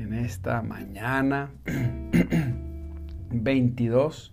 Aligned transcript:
en 0.00 0.14
esta 0.14 0.62
mañana 0.62 1.50
22, 3.30 4.32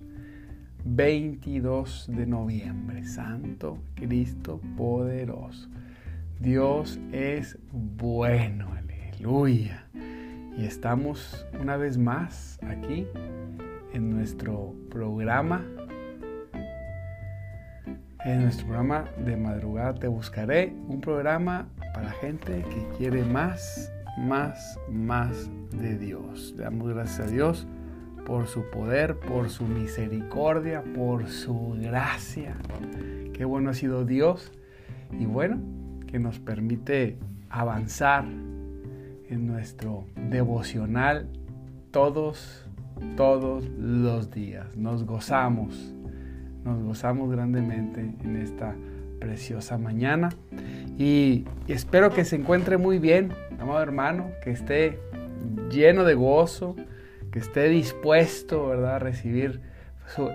22 0.85 2.09
de 2.13 2.25
noviembre. 2.25 3.03
Santo 3.03 3.77
Cristo 3.95 4.61
poderoso. 4.77 5.69
Dios 6.39 6.99
es 7.11 7.57
bueno, 7.71 8.71
aleluya. 8.73 9.85
Y 10.57 10.65
estamos 10.65 11.45
una 11.59 11.77
vez 11.77 11.97
más 11.97 12.59
aquí 12.63 13.05
en 13.93 14.09
nuestro 14.09 14.73
programa 14.89 15.65
en 18.25 18.43
nuestro 18.43 18.65
programa 18.67 19.05
de 19.25 19.37
madrugada 19.37 19.93
te 19.93 20.07
buscaré, 20.07 20.73
un 20.89 20.99
programa 20.99 21.69
para 21.93 22.11
gente 22.11 22.61
que 22.69 22.97
quiere 22.97 23.23
más, 23.23 23.93
más, 24.17 24.79
más 24.91 25.49
de 25.71 25.97
Dios. 25.97 26.53
Le 26.57 26.63
damos 26.63 26.89
gracias 26.89 27.27
a 27.27 27.31
Dios 27.31 27.67
por 28.25 28.47
su 28.47 28.69
poder, 28.69 29.17
por 29.19 29.49
su 29.49 29.65
misericordia, 29.65 30.83
por 30.95 31.27
su 31.27 31.77
gracia. 31.79 32.57
Qué 33.33 33.45
bueno 33.45 33.69
ha 33.69 33.73
sido 33.73 34.05
Dios 34.05 34.51
y 35.17 35.25
bueno, 35.25 35.59
que 36.07 36.19
nos 36.19 36.39
permite 36.39 37.17
avanzar 37.49 38.25
en 38.25 39.47
nuestro 39.47 40.05
devocional 40.29 41.29
todos, 41.91 42.65
todos 43.15 43.65
los 43.77 44.31
días. 44.31 44.75
Nos 44.75 45.05
gozamos 45.05 45.93
nos 46.67 46.83
gozamos 46.83 47.31
grandemente 47.31 48.01
en 48.01 48.35
esta 48.35 48.75
preciosa 49.19 49.77
mañana 49.77 50.29
y 50.97 51.45
espero 51.67 52.11
que 52.11 52.25
se 52.25 52.35
encuentre 52.35 52.77
muy 52.77 52.99
bien, 52.99 53.33
amado 53.59 53.81
hermano, 53.81 54.31
que 54.43 54.51
esté 54.51 54.99
lleno 55.69 56.03
de 56.03 56.15
gozo, 56.15 56.75
que 57.31 57.39
esté 57.39 57.69
dispuesto, 57.69 58.67
¿verdad?, 58.67 58.95
a 58.95 58.99
recibir 58.99 59.61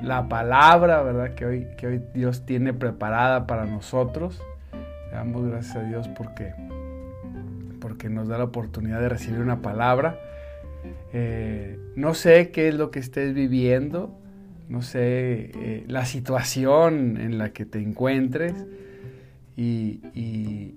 la 0.02 0.28
palabra, 0.28 1.02
¿verdad?, 1.02 1.34
que 1.34 1.46
hoy, 1.46 1.66
que 1.76 1.86
hoy 1.86 2.02
Dios 2.14 2.44
tiene 2.46 2.72
preparada 2.72 3.46
para 3.46 3.64
nosotros. 3.64 4.40
Le 5.10 5.16
damos 5.16 5.46
gracias 5.46 5.76
a 5.76 5.82
Dios 5.82 6.08
porque, 6.08 6.54
porque 7.80 8.08
nos 8.08 8.28
da 8.28 8.38
la 8.38 8.44
oportunidad 8.44 9.00
de 9.00 9.08
recibir 9.08 9.40
una 9.40 9.62
palabra. 9.62 10.18
Eh, 11.12 11.78
no 11.96 12.14
sé 12.14 12.50
qué 12.50 12.68
es 12.68 12.74
lo 12.74 12.90
que 12.90 12.98
estés 12.98 13.34
viviendo, 13.34 14.16
no 14.68 14.82
sé, 14.82 15.50
eh, 15.54 15.84
la 15.88 16.04
situación 16.04 17.16
en 17.18 17.38
la 17.38 17.52
que 17.52 17.64
te 17.64 17.80
encuentres 17.80 18.54
y, 19.56 20.00
y, 20.14 20.74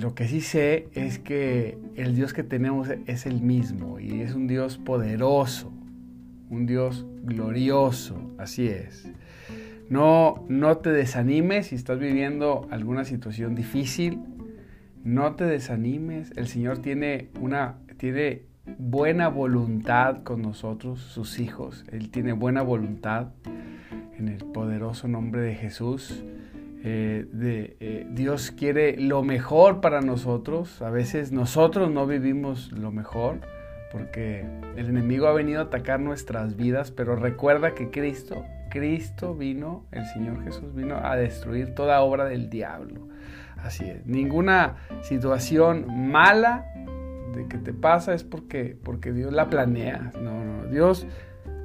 lo 0.00 0.14
que 0.14 0.28
sí 0.28 0.42
sé 0.42 0.88
es 0.92 1.18
que 1.18 1.78
el 1.94 2.14
Dios 2.14 2.34
que 2.34 2.42
tenemos 2.42 2.88
es 3.06 3.24
el 3.24 3.40
mismo 3.40 3.98
y 3.98 4.20
es 4.20 4.34
un 4.34 4.46
Dios 4.46 4.76
poderoso, 4.76 5.72
un 6.50 6.66
Dios 6.66 7.06
glorioso, 7.22 8.34
así 8.36 8.66
es. 8.66 9.08
No, 9.88 10.44
no 10.48 10.76
te 10.78 10.90
desanimes 10.90 11.68
si 11.68 11.76
estás 11.76 11.98
viviendo 11.98 12.66
alguna 12.70 13.04
situación 13.04 13.54
difícil, 13.54 14.20
no 15.04 15.36
te 15.36 15.44
desanimes, 15.44 16.32
el 16.36 16.48
Señor 16.48 16.78
tiene 16.78 17.28
una, 17.40 17.78
tiene 17.96 18.42
buena 18.78 19.28
voluntad 19.28 20.22
con 20.22 20.42
nosotros, 20.42 21.00
sus 21.00 21.38
hijos. 21.38 21.84
Él 21.90 22.10
tiene 22.10 22.32
buena 22.32 22.62
voluntad 22.62 23.28
en 24.18 24.28
el 24.28 24.44
poderoso 24.44 25.08
nombre 25.08 25.42
de 25.42 25.54
Jesús. 25.54 26.24
Eh, 26.82 27.26
de, 27.32 27.76
eh, 27.80 28.06
Dios 28.10 28.50
quiere 28.50 29.00
lo 29.00 29.22
mejor 29.22 29.80
para 29.80 30.00
nosotros. 30.00 30.82
A 30.82 30.90
veces 30.90 31.32
nosotros 31.32 31.90
no 31.90 32.06
vivimos 32.06 32.72
lo 32.72 32.92
mejor 32.92 33.40
porque 33.94 34.44
el 34.76 34.88
enemigo 34.88 35.28
ha 35.28 35.32
venido 35.32 35.60
a 35.60 35.64
atacar 35.64 36.00
nuestras 36.00 36.56
vidas, 36.56 36.90
pero 36.90 37.14
recuerda 37.14 37.74
que 37.74 37.90
Cristo, 37.90 38.44
Cristo 38.68 39.36
vino, 39.36 39.86
el 39.92 40.04
Señor 40.06 40.42
Jesús 40.42 40.74
vino 40.74 40.96
a 40.96 41.14
destruir 41.14 41.76
toda 41.76 42.00
obra 42.00 42.24
del 42.24 42.50
diablo. 42.50 43.06
Así 43.56 43.84
es. 43.84 44.04
Ninguna 44.04 44.76
situación 45.02 46.10
mala 46.10 46.66
de 47.34 47.46
que 47.46 47.58
te 47.58 47.72
pasa 47.72 48.14
es 48.14 48.24
porque, 48.24 48.76
porque 48.82 49.12
Dios 49.12 49.32
la 49.32 49.48
planea. 49.48 50.12
No, 50.20 50.44
no, 50.44 50.64
Dios 50.66 51.06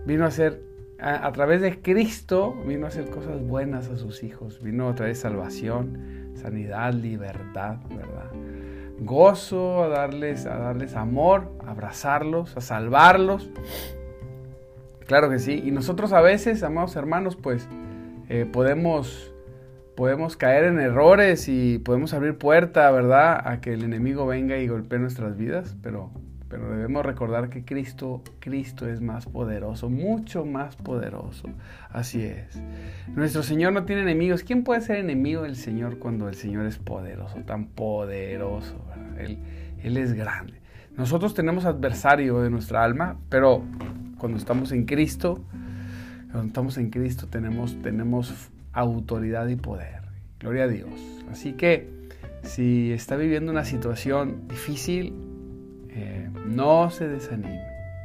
vino 0.06 0.26
a 0.26 0.28
hacer, 0.28 0.62
a, 1.00 1.32
través 1.32 1.62
de 1.62 1.82
Cristo, 1.82 2.56
vino 2.66 2.86
a 2.86 2.90
hacer 2.90 3.10
cosas 3.10 3.42
buenas 3.42 3.90
a 3.90 3.98
sus 3.98 4.24
hijos. 4.24 4.62
Vino 4.62 4.90
a 4.90 4.96
traer 4.96 5.16
salvación, 5.16 6.34
sanidad, 6.36 6.94
libertad, 6.94 7.78
¿verdad? 7.90 8.32
Gozo, 9.00 9.84
a 9.84 9.88
darles, 9.88 10.46
a 10.46 10.58
darles 10.58 10.96
amor, 10.96 11.52
a 11.66 11.72
abrazarlos, 11.72 12.58
a 12.58 12.62
salvarlos. 12.62 13.50
Claro 15.06 15.30
que 15.30 15.40
sí. 15.40 15.62
Y 15.64 15.72
nosotros 15.72 16.14
a 16.14 16.22
veces, 16.22 16.64
amados 16.64 16.96
hermanos, 16.96 17.36
pues 17.36 17.68
eh, 18.28 18.46
podemos 18.46 19.29
podemos 20.00 20.38
caer 20.38 20.64
en 20.64 20.80
errores 20.80 21.50
y 21.50 21.78
podemos 21.78 22.14
abrir 22.14 22.38
puerta, 22.38 22.90
¿verdad?, 22.90 23.46
a 23.46 23.60
que 23.60 23.74
el 23.74 23.84
enemigo 23.84 24.26
venga 24.26 24.58
y 24.58 24.66
golpee 24.66 24.98
nuestras 24.98 25.36
vidas, 25.36 25.76
pero, 25.84 26.10
pero 26.48 26.72
debemos 26.72 27.06
recordar 27.06 27.50
que 27.50 27.66
Cristo, 27.66 28.24
Cristo 28.40 28.88
es 28.88 29.02
más 29.02 29.26
poderoso, 29.26 29.90
mucho 29.90 30.46
más 30.46 30.78
poderoso. 30.78 31.50
Así 31.90 32.24
es. 32.24 32.64
Nuestro 33.14 33.44
Señor 33.44 33.74
no 33.74 33.84
tiene 33.84 34.04
enemigos. 34.04 34.44
¿Quién 34.44 34.64
puede 34.64 34.80
ser 34.80 35.00
enemigo 35.00 35.42
del 35.42 35.58
Señor 35.58 36.00
cuando 36.00 36.30
el 36.30 36.36
Señor 36.36 36.66
es 36.66 36.78
poderoso, 36.78 37.36
tan 37.46 37.66
poderoso? 37.66 38.82
Él, 39.18 39.38
él 39.84 39.98
es 39.98 40.14
grande. 40.14 40.62
Nosotros 40.96 41.34
tenemos 41.34 41.66
adversario 41.66 42.40
de 42.40 42.50
nuestra 42.50 42.86
alma, 42.86 43.18
pero 43.28 43.66
cuando 44.18 44.38
estamos 44.38 44.72
en 44.72 44.86
Cristo, 44.86 45.44
cuando 46.32 46.48
estamos 46.48 46.78
en 46.78 46.90
Cristo 46.90 47.28
tenemos, 47.28 47.76
tenemos 47.82 48.50
autoridad 48.74 49.48
y 49.48 49.56
poder. 49.56 50.02
Gloria 50.40 50.64
a 50.64 50.68
Dios. 50.68 50.90
Así 51.32 51.54
que 51.54 51.90
si 52.44 52.92
está 52.92 53.16
viviendo 53.16 53.52
una 53.52 53.66
situación 53.66 54.48
difícil, 54.48 55.14
eh, 55.90 56.30
no 56.46 56.90
se 56.90 57.08
desanime, 57.08 57.62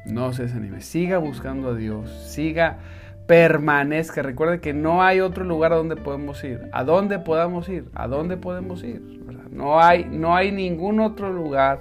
no 0.06 0.32
se 0.32 0.44
desanime. 0.44 0.80
Siga 0.80 1.18
buscando 1.18 1.70
a 1.70 1.74
Dios, 1.74 2.10
siga, 2.10 2.78
permanezca. 3.26 4.22
Recuerde 4.22 4.60
que 4.60 4.72
no 4.72 5.02
hay 5.02 5.20
otro 5.20 5.44
lugar 5.44 5.72
a 5.72 5.76
donde 5.76 5.96
podemos 5.96 6.42
ir. 6.44 6.68
¿A 6.72 6.84
dónde 6.84 7.18
podamos 7.18 7.68
ir? 7.68 7.86
¿A 7.94 8.08
dónde 8.08 8.36
podemos 8.36 8.82
ir? 8.82 9.02
No, 9.50 9.80
hay, 9.80 10.04
no 10.04 10.34
hay 10.34 10.50
ningún 10.50 11.00
otro 11.00 11.32
lugar 11.32 11.80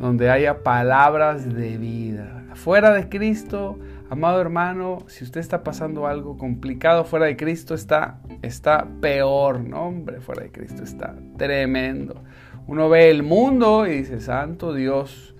donde 0.00 0.30
haya 0.30 0.62
palabras 0.62 1.54
de 1.54 1.78
vida. 1.78 2.42
Fuera 2.54 2.92
de 2.92 3.08
Cristo 3.08 3.78
Amado 4.12 4.42
hermano, 4.42 4.98
si 5.06 5.24
usted 5.24 5.40
está 5.40 5.64
pasando 5.64 6.06
algo 6.06 6.36
complicado 6.36 7.02
fuera 7.02 7.24
de 7.24 7.34
Cristo, 7.34 7.72
está, 7.72 8.20
está 8.42 8.86
peor, 9.00 9.60
¿no? 9.60 9.86
Hombre, 9.86 10.20
fuera 10.20 10.42
de 10.42 10.50
Cristo 10.50 10.82
está 10.82 11.16
tremendo. 11.38 12.22
Uno 12.66 12.90
ve 12.90 13.08
el 13.08 13.22
mundo 13.22 13.86
y 13.86 14.00
dice, 14.00 14.20
Santo 14.20 14.74
Dios, 14.74 15.34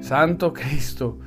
Santo 0.00 0.52
Cristo, 0.52 1.20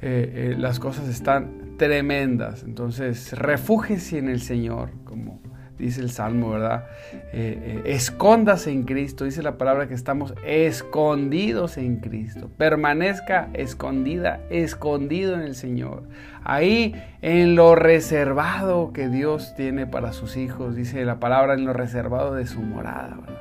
eh, 0.00 0.52
eh, 0.52 0.56
las 0.56 0.78
cosas 0.78 1.08
están 1.08 1.76
tremendas. 1.76 2.62
Entonces, 2.62 3.36
refúgese 3.36 4.18
en 4.18 4.28
el 4.28 4.40
Señor, 4.40 4.90
como 5.02 5.40
dice 5.78 6.00
el 6.00 6.10
Salmo, 6.10 6.50
¿verdad? 6.50 6.86
Eh, 7.32 7.82
escóndase 7.86 8.70
en 8.70 8.84
Cristo, 8.84 9.24
dice 9.24 9.42
la 9.42 9.58
palabra 9.58 9.88
que 9.88 9.94
estamos 9.94 10.34
escondidos 10.44 11.76
en 11.76 11.96
Cristo. 11.96 12.50
Permanezca 12.56 13.48
escondida, 13.54 14.40
escondido 14.50 15.34
en 15.34 15.40
el 15.40 15.54
Señor. 15.54 16.04
Ahí 16.44 16.94
en 17.22 17.54
lo 17.54 17.74
reservado 17.74 18.92
que 18.92 19.08
Dios 19.08 19.54
tiene 19.56 19.86
para 19.86 20.12
sus 20.12 20.36
hijos, 20.36 20.76
dice 20.76 21.04
la 21.04 21.18
palabra, 21.18 21.54
en 21.54 21.64
lo 21.64 21.72
reservado 21.72 22.34
de 22.34 22.46
su 22.46 22.60
morada, 22.60 23.16
¿verdad? 23.20 23.40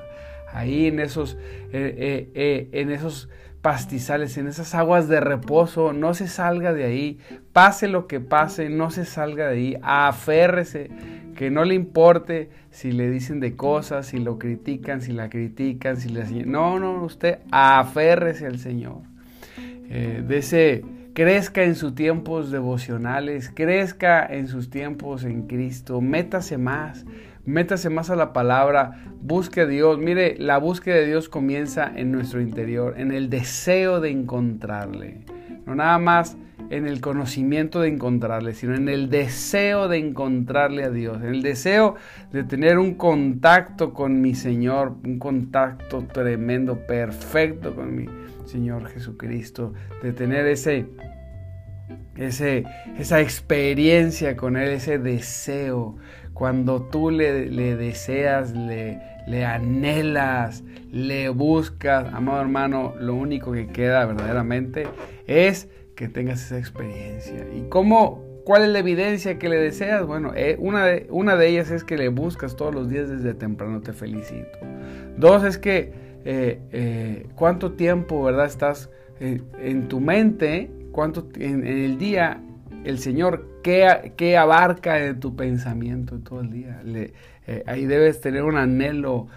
Ahí 0.54 0.88
en 0.88 1.00
esos, 1.00 1.38
eh, 1.72 2.30
eh, 2.36 2.70
en 2.72 2.92
esos 2.92 3.28
pastizales, 3.64 4.38
en 4.38 4.48
esas 4.48 4.76
aguas 4.76 5.08
de 5.08 5.20
reposo, 5.20 5.94
no 5.94 6.14
se 6.14 6.28
salga 6.28 6.74
de 6.74 6.84
ahí, 6.84 7.20
pase 7.54 7.88
lo 7.88 8.08
que 8.08 8.20
pase, 8.20 8.70
no 8.70 8.92
se 8.92 9.06
salga 9.06 9.48
de 9.48 9.56
ahí, 9.56 9.78
aférrese 9.82 10.92
que 11.34 11.52
no 11.52 11.66
le 11.66 11.76
importe 11.76 12.50
si 12.72 12.92
le 12.92 13.10
dicen 13.10 13.40
de 13.40 13.56
cosas, 13.56 14.08
si 14.08 14.18
lo 14.18 14.40
critican, 14.40 15.02
si 15.02 15.12
la 15.12 15.30
critican, 15.30 15.98
si 15.98 16.10
le... 16.10 16.24
No, 16.46 16.80
no, 16.80 17.04
usted 17.04 17.40
aférrese 17.52 18.48
al 18.48 18.60
Señor. 18.60 19.02
eh, 19.90 20.24
de 20.26 20.38
ese 20.38 20.84
crezca 21.14 21.64
en 21.64 21.76
sus 21.76 21.94
tiempos 21.94 22.52
devocionales, 22.52 23.52
crezca 23.54 24.26
en 24.26 24.48
sus 24.48 24.70
tiempos 24.70 25.24
en 25.24 25.44
Cristo, 25.44 26.02
métase 26.02 26.58
más, 26.58 27.06
métase 27.46 27.90
más 27.90 28.10
a 28.10 28.16
la 28.16 28.34
palabra, 28.34 29.04
busque 29.22 29.62
a 29.62 29.66
Dios. 29.68 30.00
Mire, 30.00 30.36
la 30.40 30.58
búsqueda 30.58 30.96
de 30.96 31.06
Dios 31.06 31.30
comienza 31.30 31.92
en 31.96 32.12
nuestro 32.12 32.42
interior, 32.42 32.96
en 32.98 33.12
el 33.12 33.30
deseo 33.30 34.02
de 34.02 34.10
encontrarle. 34.10 35.22
No 35.66 35.76
nada 35.76 35.98
más 36.00 36.36
en 36.78 36.88
el 36.88 37.02
conocimiento 37.02 37.82
de 37.82 37.90
encontrarle, 37.90 38.56
sino 38.56 38.74
en 38.74 38.90
el 38.90 39.12
deseo 39.12 39.88
de 39.88 40.00
encontrarle 40.00 40.84
a 40.84 40.90
Dios, 40.90 41.18
en 41.18 41.28
el 41.28 41.44
deseo 41.44 41.96
de 42.32 42.44
tener 42.44 42.80
un 42.80 42.96
contacto 42.96 43.94
con 43.94 44.22
mi 44.22 44.34
Señor, 44.34 44.96
un 45.06 45.20
contacto 45.20 46.04
tremendo, 46.12 46.80
perfecto 46.88 47.76
con 47.76 47.96
mi 47.96 48.06
Señor 48.46 48.88
Jesucristo, 48.88 49.74
de 50.02 50.14
tener 50.14 50.48
ese, 50.48 50.88
ese, 52.18 52.64
esa 52.98 53.22
experiencia 53.22 54.36
con 54.36 54.58
Él, 54.58 54.70
ese 54.70 54.98
deseo. 54.98 55.98
Cuando 56.34 56.82
tú 56.82 57.12
le, 57.12 57.32
deseas, 57.76 58.52
le, 58.54 59.00
le 59.28 59.46
anhelas, 59.46 60.64
le 60.92 61.30
buscas, 61.30 62.12
amado 62.12 62.42
hermano, 62.42 62.96
lo 63.00 63.14
único 63.14 63.52
que 63.52 63.68
queda 63.68 64.08
verdaderamente 64.08 64.88
es 65.28 65.70
que 65.96 66.10
tengas 66.10 66.46
esa 66.46 66.58
experiencia. 66.58 67.46
¿Y 67.56 67.68
cómo? 67.70 68.24
¿Cuál 68.46 68.64
es 68.64 68.70
la 68.70 68.80
evidencia 68.80 69.40
que 69.40 69.48
le 69.48 69.58
deseas? 69.58 70.06
Bueno, 70.06 70.34
eh, 70.36 70.58
una, 70.60 70.86
de, 70.86 71.08
una 71.10 71.36
de 71.36 71.48
ellas 71.48 71.72
es 71.72 71.84
que 71.84 71.98
le 71.98 72.10
buscas 72.10 72.56
todos 72.56 72.76
los 72.76 72.90
días 72.90 73.10
desde 73.10 73.34
temprano, 73.34 73.82
te 73.82 73.94
felicito. 73.94 74.60
Dos 75.18 75.44
es 75.46 75.58
que 75.58 75.94
eh, 76.26 76.60
eh, 76.72 77.28
cuánto 77.36 77.74
tiempo, 77.74 78.24
¿verdad? 78.24 78.46
Estás 78.46 78.90
en 79.20 79.88
tu 79.88 80.02
mente, 80.02 80.70
cuánto 80.92 81.30
en, 81.38 81.66
el 81.66 81.98
día 81.98 82.42
el 82.84 83.00
Señor, 83.00 83.62
¿qué, 83.64 84.38
abarca 84.38 84.96
de 84.96 85.14
tu 85.14 85.36
pensamiento 85.38 86.20
todo 86.20 86.42
el 86.42 86.52
día? 86.52 86.82
ahí 87.66 87.86
debes 87.86 88.20
tener 88.20 88.44
un 88.44 88.58
anhelo 88.58 89.28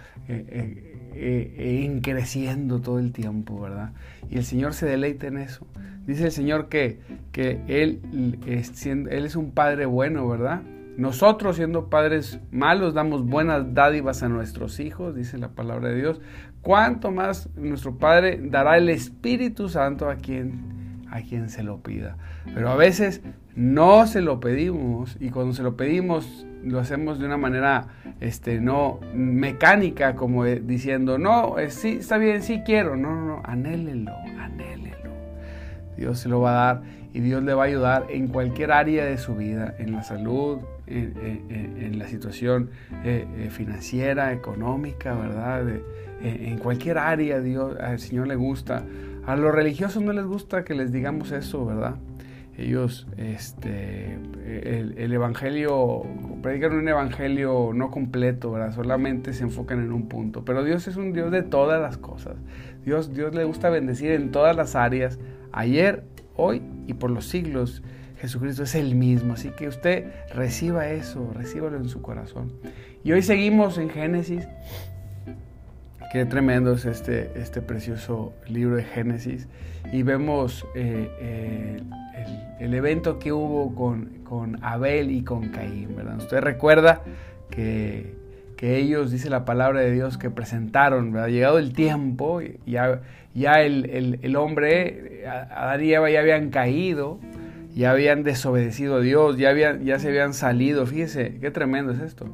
en 1.19 2.01
creciendo 2.01 2.79
todo 2.79 2.99
el 2.99 3.11
tiempo, 3.11 3.59
¿verdad? 3.61 3.91
Y 4.29 4.37
el 4.37 4.43
Señor 4.43 4.73
se 4.73 4.85
deleita 4.85 5.27
en 5.27 5.37
eso. 5.37 5.65
Dice 6.05 6.25
el 6.25 6.31
Señor 6.31 6.69
que, 6.69 6.99
que 7.31 7.61
él, 7.67 8.39
es, 8.45 8.85
él 8.85 9.25
es 9.25 9.35
un 9.35 9.51
Padre 9.51 9.85
bueno, 9.85 10.27
¿verdad? 10.27 10.61
Nosotros 10.97 11.57
siendo 11.57 11.91
padres 11.91 12.39
malos 12.49 12.95
damos 12.95 13.23
buenas 13.23 13.75
dádivas 13.75 14.23
a 14.23 14.29
nuestros 14.29 14.79
hijos, 14.79 15.13
dice 15.15 15.37
la 15.37 15.49
palabra 15.49 15.89
de 15.89 15.95
Dios. 15.95 16.21
¿Cuánto 16.63 17.11
más 17.11 17.49
nuestro 17.55 17.99
Padre 17.99 18.39
dará 18.41 18.77
el 18.77 18.89
Espíritu 18.89 19.69
Santo 19.69 20.09
a 20.09 20.15
quien, 20.15 21.05
a 21.11 21.21
quien 21.21 21.49
se 21.49 21.61
lo 21.61 21.83
pida? 21.83 22.17
Pero 22.51 22.69
a 22.69 22.75
veces 22.75 23.21
no 23.57 24.05
se 24.05 24.21
lo 24.21 24.39
pedimos 24.39 25.17
y 25.19 25.31
cuando 25.31 25.51
se 25.51 25.63
lo 25.63 25.75
pedimos 25.75 26.45
lo 26.63 26.79
hacemos 26.79 27.17
de 27.17 27.25
una 27.25 27.37
manera 27.37 27.87
este, 28.19 28.61
no 28.61 28.99
mecánica, 29.15 30.15
como 30.15 30.45
diciendo, 30.45 31.17
no, 31.17 31.57
eh, 31.57 31.71
sí, 31.71 31.97
está 31.99 32.19
bien, 32.19 32.43
sí 32.43 32.61
quiero. 32.63 32.95
No, 32.95 33.15
no, 33.15 33.25
no, 33.25 33.41
anhélelo, 33.43 34.13
anhélelo. 34.39 35.11
Dios 35.97 36.19
se 36.19 36.29
lo 36.29 36.39
va 36.39 36.51
a 36.51 36.65
dar 36.65 36.83
y 37.13 37.19
Dios 37.19 37.41
le 37.41 37.55
va 37.55 37.63
a 37.63 37.65
ayudar 37.65 38.05
en 38.09 38.27
cualquier 38.27 38.71
área 38.71 39.05
de 39.05 39.17
su 39.17 39.35
vida, 39.35 39.73
en 39.79 39.91
la 39.91 40.03
salud, 40.03 40.59
en, 40.85 41.97
la 41.97 42.07
situación 42.07 42.69
eh, 43.03 43.25
eh, 43.37 43.49
financiera, 43.49 44.33
económica, 44.33 45.15
¿verdad? 45.15 45.65
en 46.21 46.57
cualquier 46.59 46.99
área 46.99 47.39
Dios, 47.39 47.75
al 47.79 47.97
Señor 47.97 48.27
le 48.27 48.35
gusta. 48.35 48.83
A 49.25 49.35
los 49.35 49.53
religiosos 49.53 50.03
no 50.03 50.13
les 50.13 50.25
gusta 50.25 50.63
que 50.63 50.75
les 50.75 50.91
digamos 50.91 51.31
eso, 51.31 51.65
¿verdad? 51.65 51.95
Ellos, 52.57 53.05
este, 53.17 54.17
el, 54.45 55.13
evangelio, 55.13 56.01
predican 56.41 56.73
un 56.73 56.87
evangelio 56.87 57.71
no 57.71 57.91
completo, 57.91 58.51
¿verdad? 58.51 58.73
Solamente 58.73 59.33
se 59.33 59.43
enfocan 59.43 59.79
en 59.79 59.91
un 59.91 60.07
punto. 60.07 60.43
Pero 60.43 60.63
Dios 60.63 60.87
es 60.87 60.95
un 60.95 61.13
Dios 61.13 61.31
de 61.31 61.43
todas 61.43 61.79
las 61.79 61.97
cosas. 61.97 62.35
Dios, 62.83 63.13
Dios 63.13 63.35
le 63.35 63.43
gusta 63.43 63.69
bendecir 63.69 64.11
en 64.11 64.31
todas 64.31 64.55
las 64.55 64.75
áreas 64.75 65.19
ayer, 65.51 66.03
hoy 66.35 66.63
y 66.87 66.95
por 66.95 67.11
los 67.11 67.25
siglos. 67.25 67.83
Jesucristo 68.17 68.63
es 68.63 68.73
el 68.73 68.95
mismo, 68.95 69.33
así 69.33 69.51
que 69.51 69.67
usted 69.67 70.11
reciba 70.33 70.89
eso, 70.89 71.31
recíbalo 71.35 71.77
en 71.77 71.87
su 71.87 72.01
corazón. 72.01 72.53
Y 73.03 73.11
hoy 73.11 73.21
seguimos 73.21 73.77
en 73.77 73.91
Génesis. 73.91 74.47
Qué 76.11 76.25
tremendo 76.25 76.71
es 76.73 76.85
este, 76.85 77.31
este 77.35 77.61
precioso 77.61 78.33
libro 78.47 78.77
de 78.77 78.83
Génesis. 78.83 79.47
Y 79.91 80.03
vemos 80.03 80.65
eh, 80.73 81.09
eh, 81.19 81.81
el, 82.59 82.73
evento 82.73 83.19
que 83.19 83.33
hubo 83.33 83.75
con, 83.75 84.23
con, 84.23 84.63
Abel 84.63 85.11
y 85.11 85.23
con 85.23 85.49
Caín. 85.49 85.95
¿verdad? 85.97 86.17
Usted 86.17 86.39
recuerda 86.39 87.01
que, 87.49 88.15
que, 88.55 88.77
ellos, 88.77 89.11
dice 89.11 89.29
la 89.29 89.43
palabra 89.43 89.81
de 89.81 89.91
Dios, 89.91 90.17
que 90.17 90.29
presentaron, 90.29 91.15
ha 91.17 91.27
llegado 91.27 91.57
el 91.57 91.73
tiempo, 91.73 92.39
ya, 92.65 93.01
ya 93.33 93.61
el, 93.61 94.19
el, 94.21 94.35
hombre, 94.37 95.25
Adán 95.27 95.83
y 95.83 95.93
Eva 95.93 96.09
ya 96.09 96.21
habían 96.21 96.51
caído, 96.51 97.19
ya 97.75 97.91
habían 97.91 98.23
desobedecido 98.23 98.95
a 98.95 98.99
Dios, 99.01 99.37
ya, 99.37 99.49
habían, 99.49 99.83
ya 99.83 99.99
se 99.99 100.07
habían 100.07 100.33
salido. 100.33 100.85
Fíjese, 100.85 101.37
qué 101.41 101.51
tremendo 101.51 101.91
es 101.91 101.99
esto. 101.99 102.33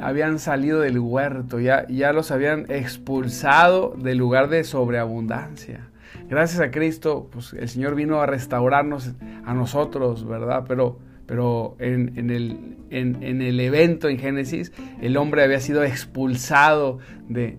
Habían 0.00 0.38
salido 0.38 0.80
del 0.80 0.98
huerto, 0.98 1.60
ya, 1.60 1.86
ya 1.88 2.12
los 2.12 2.30
habían 2.30 2.66
expulsado 2.68 3.94
del 3.96 4.18
lugar 4.18 4.48
de 4.48 4.64
sobreabundancia. 4.64 5.88
Gracias 6.28 6.60
a 6.60 6.70
Cristo, 6.70 7.28
pues 7.30 7.52
el 7.52 7.68
Señor 7.68 7.94
vino 7.94 8.20
a 8.20 8.26
restaurarnos 8.26 9.12
a 9.44 9.54
nosotros, 9.54 10.26
¿verdad? 10.26 10.64
Pero 10.66 10.98
pero 11.26 11.76
en, 11.80 12.30
el, 12.30 12.76
en, 12.90 13.42
el, 13.42 13.58
evento 13.58 14.08
en 14.08 14.18
Génesis 14.18 14.72
el 15.02 15.16
hombre 15.16 15.42
había 15.42 15.58
sido 15.60 15.82
expulsado 15.82 16.98
de, 17.28 17.58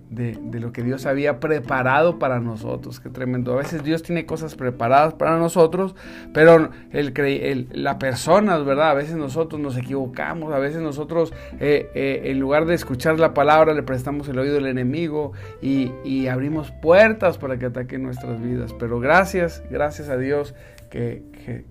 lo 0.54 0.72
que 0.72 0.84
Dios 0.84 1.06
había 1.06 1.42
preparado 1.42 2.18
para 2.18 2.40
nosotros. 2.40 3.02
Qué 3.02 3.10
tremendo. 3.10 3.54
A 3.54 3.58
veces 3.58 3.84
Dios 3.84 4.04
tiene 4.04 4.26
cosas 4.26 4.56
preparadas 4.56 5.14
para 5.16 5.38
nosotros, 5.38 5.96
pero 6.34 6.72
el, 6.92 7.68
la 7.74 8.00
persona, 8.00 8.58
¿verdad? 8.60 8.92
A 8.92 8.94
veces 8.94 9.18
nosotros 9.18 9.62
nos 9.62 9.76
equivocamos, 9.78 10.54
a 10.54 10.60
veces 10.60 10.82
nosotros 10.82 11.34
eh, 11.60 11.90
eh, 11.94 12.22
en 12.26 12.40
lugar 12.40 12.66
de 12.66 12.76
escuchar 12.76 13.20
la 13.20 13.34
palabra 13.34 13.74
le 13.74 13.84
prestamos 13.84 14.30
el 14.30 14.40
oído 14.40 14.58
al 14.58 14.68
enemigo 14.68 15.34
y, 15.62 15.92
y 16.06 16.28
abrimos 16.28 16.72
puertas 16.72 17.38
para 17.38 17.58
que 17.58 17.66
ataque 17.66 17.98
nuestras 17.98 18.42
vidas. 18.42 18.74
Pero 18.80 19.02
gracias, 19.02 19.62
gracias 19.70 20.08
a 20.08 20.18
Dios 20.18 20.56
que, 20.90 21.24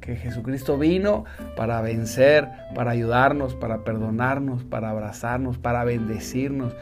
Jesucristo 0.03 0.79
vino 0.79 1.25
para 1.57 1.81
vencer, 1.81 2.49
para 2.75 2.93
ayudarnos, 2.93 3.55
para 3.55 3.85
perdonarnos, 3.85 4.65
para 4.65 4.91
abrazarnos, 4.91 5.59
para 5.59 5.85
bendecirnos 5.85 6.75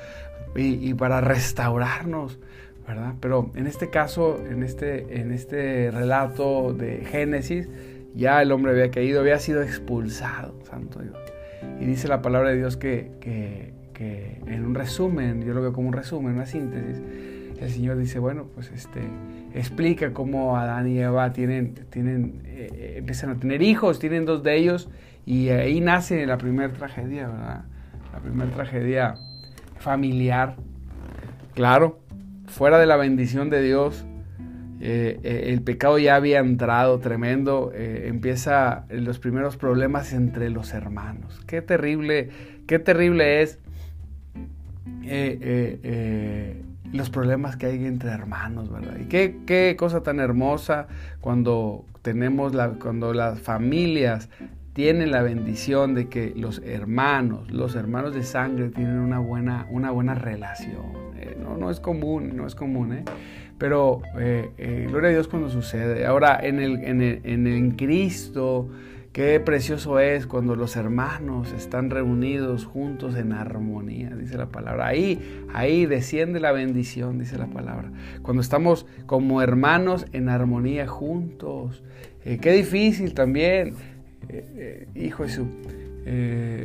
y, 0.56 0.94
para 0.94 1.20
restaurarnos. 1.20 2.38
¿verdad? 2.86 3.14
Pero 3.20 3.50
en 3.54 3.66
este 3.66 3.88
caso, 3.88 4.38
en 4.46 4.62
este, 4.62 5.20
en 5.20 5.32
este 5.32 5.90
relato 5.90 6.74
de 6.74 7.04
Génesis, 7.04 7.68
ya 8.14 8.42
el 8.42 8.52
hombre 8.52 8.72
había 8.72 8.90
caído, 8.90 9.20
había 9.20 9.38
sido 9.38 9.62
expulsado, 9.62 10.54
Santo 10.64 11.00
Dios. 11.00 11.16
Y 11.80 11.86
dice 11.86 12.08
la 12.08 12.20
palabra 12.22 12.50
de 12.50 12.56
Dios 12.58 12.76
que, 12.76 13.10
que, 13.20 13.72
que 13.94 14.40
en 14.46 14.64
un 14.64 14.74
resumen, 14.74 15.42
yo 15.44 15.54
lo 15.54 15.62
veo 15.62 15.72
como 15.72 15.88
un 15.88 15.94
resumen, 15.94 16.34
una 16.34 16.46
síntesis, 16.46 17.02
el 17.60 17.70
Señor 17.70 17.96
dice, 17.98 18.18
bueno, 18.18 18.46
pues 18.54 18.70
este, 18.72 19.00
explica 19.54 20.12
cómo 20.12 20.56
Adán 20.56 20.88
y 20.88 20.98
Eva 20.98 21.32
tienen, 21.32 21.74
tienen, 21.90 22.42
eh, 22.44 22.94
empiezan 22.98 23.30
a 23.30 23.36
tener 23.36 23.62
hijos, 23.62 23.98
tienen 23.98 24.24
dos 24.24 24.42
de 24.42 24.56
ellos, 24.56 24.88
y 25.24 25.48
ahí 25.50 25.80
nace 25.80 26.26
la 26.26 26.38
primera 26.38 26.72
tragedia, 26.72 27.28
¿verdad? 27.28 27.64
La 28.12 28.20
primera 28.20 28.50
tragedia 28.50 29.14
familiar. 29.78 30.56
Claro, 31.54 32.00
fuera 32.46 32.78
de 32.78 32.86
la 32.86 32.96
bendición 32.96 33.48
de 33.50 33.62
Dios, 33.62 34.04
eh, 34.80 35.18
eh, 35.22 35.44
el 35.46 35.62
pecado 35.62 35.98
ya 35.98 36.16
había 36.16 36.40
entrado 36.40 36.98
tremendo, 36.98 37.72
empieza 37.74 38.84
los 38.90 39.18
primeros 39.18 39.56
problemas 39.56 40.12
entre 40.12 40.50
los 40.50 40.74
hermanos. 40.74 41.40
Qué 41.46 41.62
terrible, 41.62 42.28
qué 42.66 42.78
terrible 42.78 43.42
es 43.42 43.60
los 46.94 47.10
problemas 47.10 47.56
que 47.56 47.66
hay 47.66 47.84
entre 47.86 48.10
hermanos, 48.10 48.70
¿verdad? 48.70 48.96
Y 49.00 49.06
qué, 49.06 49.38
qué 49.46 49.74
cosa 49.76 50.02
tan 50.02 50.20
hermosa 50.20 50.86
cuando 51.20 51.84
tenemos 52.02 52.54
la, 52.54 52.68
cuando 52.70 53.12
las 53.12 53.40
familias 53.40 54.30
tienen 54.74 55.10
la 55.10 55.22
bendición 55.22 55.94
de 55.94 56.08
que 56.08 56.32
los 56.36 56.60
hermanos, 56.64 57.50
los 57.50 57.74
hermanos 57.74 58.14
de 58.14 58.22
sangre 58.22 58.68
tienen 58.68 58.98
una 58.98 59.18
buena, 59.18 59.66
una 59.70 59.90
buena 59.90 60.14
relación. 60.14 60.84
Eh, 61.16 61.36
no, 61.40 61.56
no 61.56 61.70
es 61.70 61.80
común, 61.80 62.36
no 62.36 62.46
es 62.46 62.54
común, 62.54 62.92
¿eh? 62.92 63.04
Pero 63.58 64.02
eh, 64.18 64.50
eh, 64.58 64.86
gloria 64.88 65.10
a 65.10 65.12
Dios 65.12 65.28
cuando 65.28 65.48
sucede. 65.48 66.06
Ahora, 66.06 66.38
en 66.42 66.60
el, 66.60 66.84
en 66.84 67.02
el, 67.02 67.20
en 67.24 67.70
Cristo, 67.72 68.68
Qué 69.14 69.38
precioso 69.38 70.00
es 70.00 70.26
cuando 70.26 70.56
los 70.56 70.74
hermanos 70.74 71.52
están 71.52 71.88
reunidos 71.90 72.64
juntos 72.64 73.14
en 73.14 73.32
armonía, 73.32 74.10
dice 74.10 74.36
la 74.36 74.46
palabra. 74.46 74.88
Ahí, 74.88 75.44
ahí 75.54 75.86
desciende 75.86 76.40
la 76.40 76.50
bendición, 76.50 77.20
dice 77.20 77.38
la 77.38 77.46
palabra. 77.46 77.92
Cuando 78.22 78.42
estamos 78.42 78.86
como 79.06 79.40
hermanos 79.40 80.04
en 80.12 80.28
armonía 80.28 80.88
juntos. 80.88 81.84
Eh, 82.24 82.38
qué 82.42 82.50
difícil 82.50 83.14
también, 83.14 83.74
eh, 84.28 84.44
eh, 84.56 84.88
hijo 84.96 85.22
Jesús. 85.22 85.46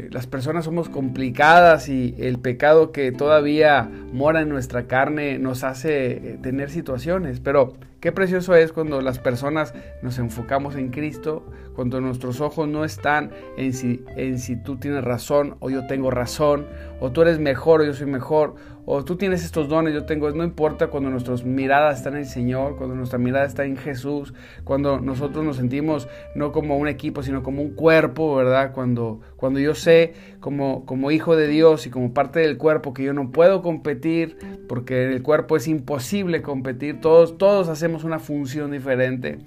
las 0.09 0.25
personas 0.25 0.65
somos 0.65 0.89
complicadas 0.89 1.87
y 1.87 2.15
el 2.17 2.39
pecado 2.39 2.91
que 2.91 3.11
todavía 3.11 3.87
mora 4.11 4.41
en 4.41 4.49
nuestra 4.49 4.87
carne 4.87 5.37
nos 5.37 5.63
hace 5.63 6.39
tener 6.41 6.71
situaciones, 6.71 7.39
pero 7.39 7.75
Qué 7.99 8.13
precioso 8.13 8.55
es 8.55 8.71
cuando 8.71 9.01
las 9.01 9.19
personas 9.19 9.73
nos 10.01 10.19
enfocamos 10.19 10.75
en 10.75 10.89
Cristo, 10.89 11.43
cuando 11.75 11.99
nuestros 11.99 12.39
ojos 12.39 12.65
no 12.65 12.85
están 12.85 13.31
en 13.57 13.73
si, 13.73 14.05
en 14.15 14.39
si 14.39 14.55
tú 14.55 14.77
tienes 14.77 15.03
razón 15.03 15.57
o 15.59 15.69
yo 15.69 15.85
tengo 15.85 16.09
razón, 16.09 16.65
o 17.01 17.11
tú 17.11 17.23
eres 17.23 17.39
mejor 17.39 17.81
o 17.81 17.83
yo 17.83 17.93
soy 17.93 18.07
mejor, 18.07 18.55
o 18.91 19.05
tú 19.05 19.17
tienes 19.17 19.45
estos 19.45 19.69
dones, 19.69 19.93
yo 19.93 20.05
tengo, 20.05 20.31
no 20.31 20.43
importa 20.43 20.87
cuando 20.87 21.11
nuestras 21.11 21.43
miradas 21.43 21.97
están 21.97 22.13
en 22.13 22.21
el 22.21 22.25
Señor, 22.25 22.75
cuando 22.75 22.95
nuestra 22.95 23.19
mirada 23.19 23.45
está 23.45 23.63
en 23.63 23.77
Jesús, 23.77 24.33
cuando 24.63 24.99
nosotros 24.99 25.45
nos 25.45 25.57
sentimos 25.57 26.07
no 26.33 26.51
como 26.51 26.75
un 26.75 26.87
equipo, 26.87 27.21
sino 27.21 27.43
como 27.43 27.61
un 27.61 27.75
cuerpo, 27.75 28.35
¿verdad? 28.35 28.71
Cuando, 28.73 29.21
cuando 29.35 29.59
yo 29.59 29.75
sé 29.75 30.15
como, 30.39 30.87
como 30.87 31.11
hijo 31.11 31.35
de 31.35 31.47
Dios 31.47 31.85
y 31.85 31.91
como 31.91 32.15
parte 32.15 32.39
del 32.39 32.57
cuerpo 32.57 32.95
que 32.95 33.03
yo 33.03 33.13
no 33.13 33.29
puedo 33.29 33.61
competir, 33.61 34.39
porque 34.67 35.03
en 35.03 35.11
el 35.11 35.21
cuerpo 35.21 35.55
es 35.55 35.67
imposible 35.67 36.41
competir, 36.41 36.99
todos, 36.99 37.37
todos 37.37 37.67
hacemos 37.67 38.03
una 38.03 38.17
función 38.17 38.71
diferente. 38.71 39.37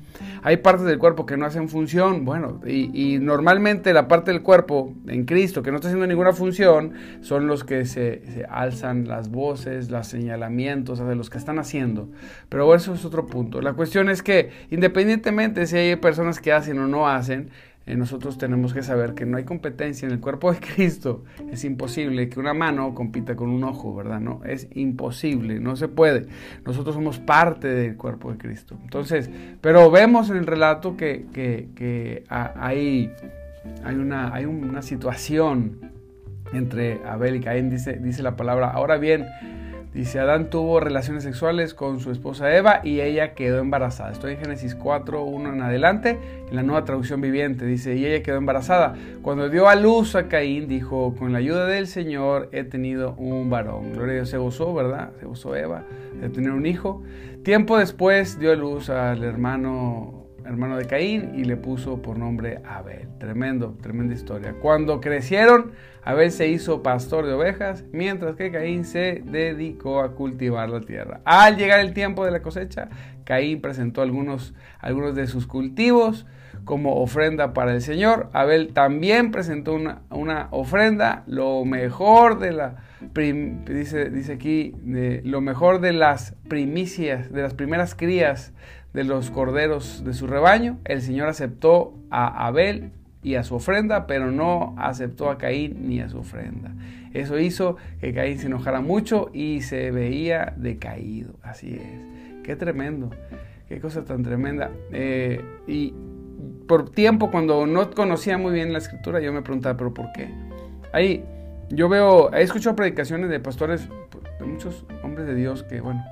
Hay 0.45 0.59
partes 0.59 0.87
del 0.87 0.99
cuerpo 0.99 1.27
que 1.27 1.37
no 1.37 1.47
hacen 1.47 1.69
función, 1.69 2.25
bueno, 2.25 2.61
y, 2.65 3.19
normalmente 3.19 3.93
la 3.93 4.07
parte 4.07 4.31
del 4.31 4.43
cuerpo 4.43 4.95
en 5.09 5.25
Cristo 5.25 5.65
que 5.65 5.71
no 5.73 5.79
está 5.79 5.89
haciendo 5.89 6.07
ninguna 6.07 6.33
función 6.33 6.93
son 7.23 7.49
los 7.49 7.65
que 7.65 7.87
se, 7.87 8.23
se 8.33 8.45
alzan 8.45 9.09
las 9.09 9.32
voces, 9.33 9.91
los 9.91 10.07
señalamientos, 10.07 10.99
de 10.99 11.17
los 11.17 11.31
que 11.31 11.39
están 11.39 11.59
haciendo. 11.59 12.09
Pero 12.49 12.75
eso 12.75 12.95
es 12.95 13.05
otro 13.05 13.27
punto. 13.27 13.61
La 13.61 13.73
cuestión 13.73 14.09
es 14.09 14.23
que 14.23 14.51
independientemente 14.71 15.67
si 15.67 15.77
hay 15.77 15.97
personas 15.97 16.41
que 16.41 16.53
hacen 16.53 16.79
o 16.79 16.87
no 16.87 17.09
hacen, 17.09 17.51
eh, 17.85 17.97
nosotros 17.97 18.39
tenemos 18.39 18.73
que 18.73 18.83
saber 18.83 19.15
que 19.15 19.27
no 19.27 19.39
hay 19.39 19.45
competencia 19.45 20.07
en 20.07 20.13
el 20.13 20.21
cuerpo 20.21 20.53
de 20.53 20.61
Cristo. 20.75 21.25
Es 21.51 21.65
imposible 21.65 22.29
que 22.29 22.39
una 22.39 22.55
mano 22.55 22.95
compita 22.95 23.35
con 23.35 23.51
un 23.51 23.65
ojo, 23.65 23.95
¿verdad? 23.95 24.21
No, 24.21 24.41
es 24.45 24.69
imposible, 24.75 25.59
no 25.59 25.75
se 25.75 25.89
puede. 25.89 26.27
Nosotros 26.65 26.95
somos 26.95 27.19
parte 27.19 27.69
del 27.69 27.97
cuerpo 27.97 28.31
de 28.31 28.39
Cristo. 28.39 28.79
Entonces, 28.83 29.31
pero 29.61 29.91
vemos 29.91 30.31
en 30.31 30.37
el 30.37 30.47
relato 30.47 30.97
que, 30.97 31.27
que, 31.33 32.25
hay, 32.29 33.13
hay, 33.85 33.95
una, 33.97 34.33
hay 34.33 34.45
una 34.45 34.83
situación 34.83 35.92
entre 36.53 37.01
Abel 37.07 37.37
y 37.37 37.41
Caín, 37.41 37.71
dice, 37.71 37.95
dice 37.95 38.23
la 38.23 38.37
palabra. 38.37 38.71
Ahora 38.71 38.99
bien, 38.99 39.27
dice, 39.95 40.19
Adán 40.21 40.51
tuvo 40.51 40.81
relaciones 40.81 41.25
sexuales 41.25 41.75
con 41.75 42.01
su 42.01 42.11
esposa 42.11 42.55
Eva 42.55 42.81
y 42.83 43.01
ella 43.01 43.35
quedó 43.35 43.61
embarazada. 43.61 44.13
Estoy 44.13 44.33
en 44.33 44.39
Génesis 44.39 44.75
4, 44.75 45.25
1 45.25 45.53
en 45.53 45.63
adelante, 45.63 46.19
en 46.49 46.57
la 46.57 46.63
nueva 46.63 46.85
traducción 46.85 47.21
viviente. 47.21 47.65
Dice, 47.67 47.97
y 47.97 48.07
ella 48.07 48.23
quedó 48.23 48.37
embarazada. 48.37 48.95
Cuando 49.23 49.49
dio 49.49 49.69
a 49.69 49.75
luz 49.75 50.15
a 50.15 50.29
Caín, 50.29 50.69
dijo, 50.69 51.15
con 51.19 51.33
la 51.33 51.39
ayuda 51.39 51.67
del 51.67 51.87
Señor 51.87 52.49
he 52.53 52.65
tenido 52.65 53.15
un 53.15 53.51
varón. 53.51 53.93
Gloria 53.93 54.13
a 54.13 54.15
Dios, 54.17 54.29
se 54.31 54.39
gozó, 54.39 54.75
¿verdad? 54.75 55.11
Se 55.21 55.27
gozó 55.27 55.57
Eva 55.57 55.85
de 56.21 56.29
tener 56.29 56.53
un 56.53 56.67
hijo. 56.67 57.03
Tiempo 57.43 57.77
después 57.79 58.39
dio 58.39 58.53
a 58.53 58.57
luz 58.57 58.89
al 58.89 59.25
hermano 59.25 60.22
hermano 60.47 60.77
de 60.77 60.87
Caín, 60.87 61.33
y 61.35 61.45
le 61.45 61.57
puso 61.57 62.03
por 62.03 62.19
nombre 62.19 62.61
Abel. 62.65 63.09
Tremendo, 63.19 63.77
tremenda 63.81 64.15
historia. 64.15 64.55
Cuando 64.61 65.01
crecieron, 65.01 65.73
Abel 66.05 66.31
se 66.33 66.49
hizo 66.49 66.83
pastor 66.83 67.27
de 67.27 67.33
ovejas, 67.33 67.85
mientras 67.93 68.37
que 68.37 68.51
Caín 68.51 68.85
se 68.85 69.23
dedicó 69.25 70.01
a 70.01 70.15
cultivar 70.15 70.69
la 70.69 70.81
tierra. 70.81 71.21
Al 71.25 71.57
llegar 71.57 71.81
el 71.81 71.93
tiempo 71.95 72.25
de 72.25 72.31
la 72.33 72.43
cosecha, 72.43 72.89
Caín 73.25 73.61
presentó 73.61 74.03
algunos, 74.03 74.55
algunos 74.81 75.15
de 75.15 75.27
sus 75.27 75.47
cultivos 75.47 76.27
como 76.65 76.97
ofrenda 76.97 77.53
para 77.53 77.73
el 77.73 77.81
Señor. 77.81 78.31
Abel 78.33 78.73
también 78.73 79.31
presentó 79.31 79.75
una, 79.75 80.03
una 80.11 80.49
ofrenda, 80.51 81.25
lo 81.27 81.65
mejor 81.65 82.39
de 82.39 82.53
la, 82.53 82.77
dice, 83.67 84.11
dice 84.11 84.33
aquí, 84.33 84.75
lo 85.25 85.41
mejor 85.41 85.81
de 85.81 85.93
las 85.93 86.37
primicias, 86.49 87.33
de 87.33 87.43
las 87.43 87.55
primeras 87.55 87.95
crías 87.95 88.53
de 88.93 89.05
los 89.05 89.31
corderos 89.31 90.05
de 90.05 90.15
su 90.15 90.27
rebaño. 90.27 90.79
El 90.85 91.03
Señor 91.03 91.29
aceptó 91.29 91.95
a 92.11 92.47
Abel 92.47 92.93
y 93.23 93.37
a 93.37 93.45
su 93.45 93.55
ofrenda, 93.55 94.07
pero 94.07 94.31
no 94.31 94.75
aceptó 94.79 95.31
a 95.31 95.39
Caín 95.39 95.89
ni 95.89 96.01
a 96.01 96.09
su 96.09 96.19
ofrenda. 96.19 96.75
Eso 97.15 97.39
hizo 97.39 97.77
que 98.01 98.13
Caín 98.13 98.39
se 98.39 98.47
enojara 98.47 98.81
mucho 98.81 99.31
y 99.33 99.61
se 99.63 99.91
veía 99.91 100.55
decaído. 100.57 101.35
Así 101.43 101.75
es. 101.75 102.43
Qué 102.43 102.57
tremendo. 102.57 103.11
Qué 103.69 103.81
cosa 103.81 104.05
tan 104.05 104.23
tremenda. 104.23 104.71
Eh, 104.93 105.41
y 105.67 105.95
por 106.67 106.91
tiempo, 106.91 107.31
cuando 107.31 107.67
no 107.67 107.91
conocía 107.91 108.39
muy 108.39 108.53
bien 108.53 108.73
la 108.73 108.79
escritura, 108.79 109.21
yo 109.21 109.33
me 109.33 109.43
preguntaba, 109.43 109.77
¿pero 109.77 109.95
por 109.95 110.13
qué? 110.13 110.29
Ahí, 110.93 111.25
yo 111.71 111.89
veo, 111.89 112.33
he 112.33 112.43
escuchado 112.43 112.77
predicaciones 112.77 113.31
de 113.31 113.41
pastores, 113.41 113.89
de 114.39 114.47
muchos 114.47 114.85
hombres 115.03 115.27
de 115.27 115.35
Dios 115.35 115.63
que, 115.63 115.81
bueno, 115.81 116.05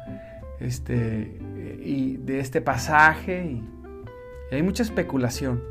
este, 0.60 1.38
y 1.80 2.16
de 2.18 2.40
este 2.40 2.60
pasaje 2.60 3.44
y, 3.44 3.64
hay 4.52 4.62
mucha 4.62 4.82
especulación. 4.82 5.62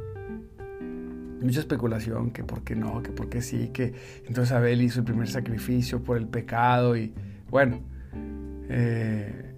Mucha 1.42 1.60
especulación, 1.60 2.32
que 2.32 2.44
por 2.44 2.64
qué 2.64 2.76
no, 2.76 3.02
que 3.02 3.12
por 3.12 3.30
qué 3.30 3.42
sí, 3.42 3.70
que 3.70 3.94
entonces 4.26 4.52
Abel 4.52 4.82
hizo 4.82 5.00
el 5.00 5.06
primer 5.06 5.28
sacrificio 5.28 6.04
por 6.04 6.18
el 6.18 6.28
pecado 6.28 6.98
y 6.98 7.14
bueno, 7.50 7.82
eh, 8.70 9.50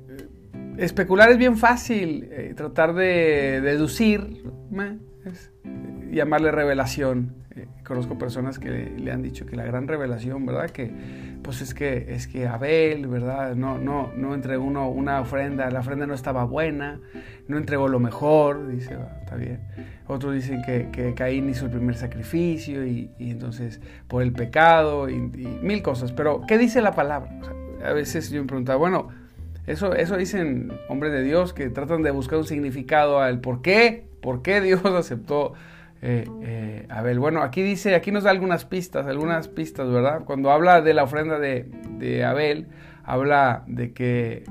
especular 0.77 1.31
es 1.31 1.37
bien 1.37 1.57
fácil, 1.57 2.27
eh, 2.31 2.53
tratar 2.55 2.93
de 2.93 3.61
deducir, 3.61 4.43
es, 5.25 5.51
llamarle 6.11 6.51
revelación. 6.51 7.35
Eh, 7.55 7.67
conozco 7.85 8.17
personas 8.17 8.59
que 8.59 8.69
le, 8.69 9.11
han 9.11 9.21
dicho 9.21 9.45
que 9.45 9.55
la 9.55 9.65
gran 9.65 9.87
revelación, 9.87 10.45
¿verdad? 10.45 10.69
Que 10.69 10.91
pues 11.43 11.61
es 11.61 11.73
que 11.73 12.13
es 12.13 12.27
que 12.27 12.47
Abel, 12.47 13.07
¿verdad? 13.07 13.55
No 13.55 13.77
no 13.77 14.11
no 14.15 14.33
entregó 14.33 14.63
uno 14.63 14.89
una 14.89 15.21
ofrenda, 15.21 15.69
la 15.69 15.79
ofrenda 15.79 16.05
no 16.05 16.13
estaba 16.13 16.43
buena, 16.43 16.99
no 17.47 17.57
entregó 17.57 17.87
lo 17.87 17.99
mejor, 17.99 18.67
dice, 18.67 18.97
está 19.21 19.35
bien. 19.35 19.59
Otros 20.07 20.33
dicen 20.33 20.61
que, 20.63 21.13
Caín 21.15 21.49
hizo 21.49 21.65
el 21.65 21.71
primer 21.71 21.95
sacrificio 21.95 22.85
y, 22.85 23.11
entonces 23.19 23.81
por 24.07 24.23
el 24.23 24.33
pecado 24.33 25.09
y, 25.09 25.15
mil 25.15 25.81
cosas. 25.81 26.11
Pero 26.11 26.41
¿qué 26.47 26.57
dice 26.57 26.81
la 26.81 26.93
palabra? 26.93 27.29
a 27.83 27.93
veces 27.93 28.29
yo 28.29 28.41
me 28.41 28.47
preguntaba, 28.47 28.77
bueno, 28.77 29.09
eso, 29.67 29.93
eso 29.93 30.17
dicen 30.17 30.71
hombres 30.89 31.11
de 31.11 31.23
Dios 31.23 31.53
que 31.53 31.69
tratan 31.69 32.03
de 32.03 32.11
buscar 32.11 32.39
un 32.39 32.45
significado 32.45 33.19
al 33.19 33.39
por 33.41 33.61
qué, 33.61 34.05
por 34.21 34.41
qué 34.41 34.61
Dios 34.61 34.83
aceptó 34.85 35.53
eh, 36.01 36.25
eh, 36.41 36.85
Abel. 36.89 37.19
Bueno, 37.19 37.41
aquí 37.43 37.61
dice, 37.61 37.95
aquí 37.95 38.11
nos 38.11 38.23
da 38.23 38.31
algunas 38.31 38.65
pistas, 38.65 39.05
algunas 39.05 39.47
pistas, 39.47 39.89
¿verdad? 39.89 40.23
Cuando 40.25 40.51
habla 40.51 40.81
de 40.81 40.93
la 40.93 41.03
ofrenda 41.03 41.37
de, 41.39 42.25
Abel, 42.25 42.67
habla 43.03 43.63
de 43.67 43.93
que, 43.93 44.43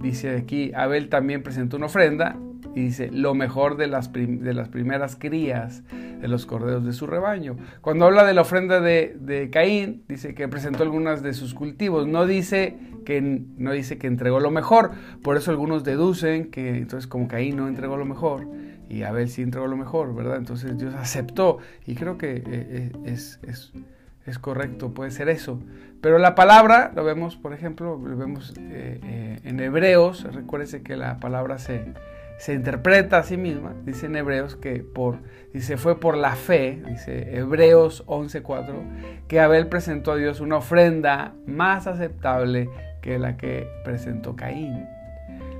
dice 0.00 0.36
aquí, 0.36 0.72
Abel 0.74 1.08
también 1.08 1.42
presentó 1.42 1.76
una 1.76 1.86
ofrenda 1.86 2.36
y 2.74 2.80
dice, 2.80 3.10
lo 3.12 3.34
mejor 3.34 3.76
de 3.76 3.86
las, 3.86 4.12
de 4.12 4.54
las 4.54 4.68
primeras 4.68 5.16
crías 5.16 5.82
de 6.24 6.28
los 6.28 6.46
corderos 6.46 6.86
de 6.86 6.94
su 6.94 7.06
rebaño. 7.06 7.56
Cuando 7.82 8.06
habla 8.06 8.24
de 8.24 8.32
la 8.32 8.40
ofrenda 8.40 8.80
de, 8.80 9.14
de, 9.20 9.50
Caín, 9.50 10.04
dice 10.08 10.34
que 10.34 10.48
presentó 10.48 10.82
algunas 10.82 11.22
de 11.22 11.34
sus 11.34 11.52
cultivos, 11.52 12.08
no 12.08 12.24
dice, 12.24 12.78
que, 13.04 13.20
no 13.20 13.72
dice 13.72 13.98
que 13.98 14.06
entregó 14.06 14.40
lo 14.40 14.50
mejor, 14.50 14.92
por 15.22 15.36
eso 15.36 15.50
algunos 15.50 15.84
deducen 15.84 16.50
que 16.50 16.78
entonces 16.78 17.06
como 17.06 17.28
Caín 17.28 17.56
no 17.56 17.68
entregó 17.68 17.98
lo 17.98 18.06
mejor, 18.06 18.48
y 18.94 19.02
Abel 19.02 19.28
sí 19.28 19.42
entregó 19.42 19.66
lo 19.66 19.76
mejor, 19.76 20.14
¿verdad? 20.14 20.36
Entonces 20.36 20.78
Dios 20.78 20.94
aceptó 20.94 21.58
y 21.84 21.96
creo 21.96 22.16
que 22.16 22.36
eh, 22.36 22.44
eh, 22.46 22.92
es, 23.06 24.38
correcto, 24.38 24.94
puede 24.94 25.10
ser 25.10 25.28
eso. 25.28 25.60
Pero 26.00 26.18
la 26.18 26.36
palabra, 26.36 26.92
lo 26.94 27.02
vemos, 27.02 27.34
por 27.36 27.52
ejemplo, 27.52 28.00
lo 28.00 28.16
vemos 28.16 28.54
eh, 28.58 29.40
en 29.42 29.58
Hebreos, 29.58 30.22
recuérdese 30.32 30.82
que 30.82 30.96
la 30.96 31.18
palabra 31.18 31.58
se, 31.58 31.92
se 32.38 32.54
interpreta 32.54 33.18
a 33.18 33.22
sí 33.24 33.36
misma, 33.36 33.74
dice 33.84 34.06
en 34.06 34.14
Hebreos 34.14 34.54
que 34.54 34.76
por, 34.84 35.18
dice, 35.52 35.76
fue 35.76 35.98
por 35.98 36.16
la 36.16 36.36
fe, 36.36 36.80
dice 36.86 37.36
Hebreos 37.36 38.06
11.4, 38.06 39.26
que 39.26 39.40
Abel 39.40 39.66
presentó 39.66 40.12
a 40.12 40.16
Dios 40.16 40.40
una 40.40 40.58
ofrenda 40.58 41.34
más 41.46 41.88
aceptable 41.88 42.70
que 43.02 43.18
la 43.18 43.36
que 43.36 43.66
presentó 43.84 44.36
Caín. 44.36 44.86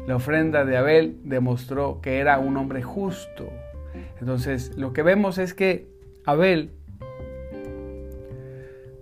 La 0.07 0.17
ofrenda 0.17 0.65
de 0.65 0.77
Abel 0.77 1.19
demostró 1.25 2.01
que 2.01 2.19
era 2.19 2.39
un 2.39 2.57
hombre 2.57 2.83
justo. 2.83 3.49
Entonces, 4.21 4.77
lo 4.77 4.93
que 4.93 5.03
vemos 5.03 5.39
es 5.39 5.55
que 5.55 5.87
Abel 6.25 6.73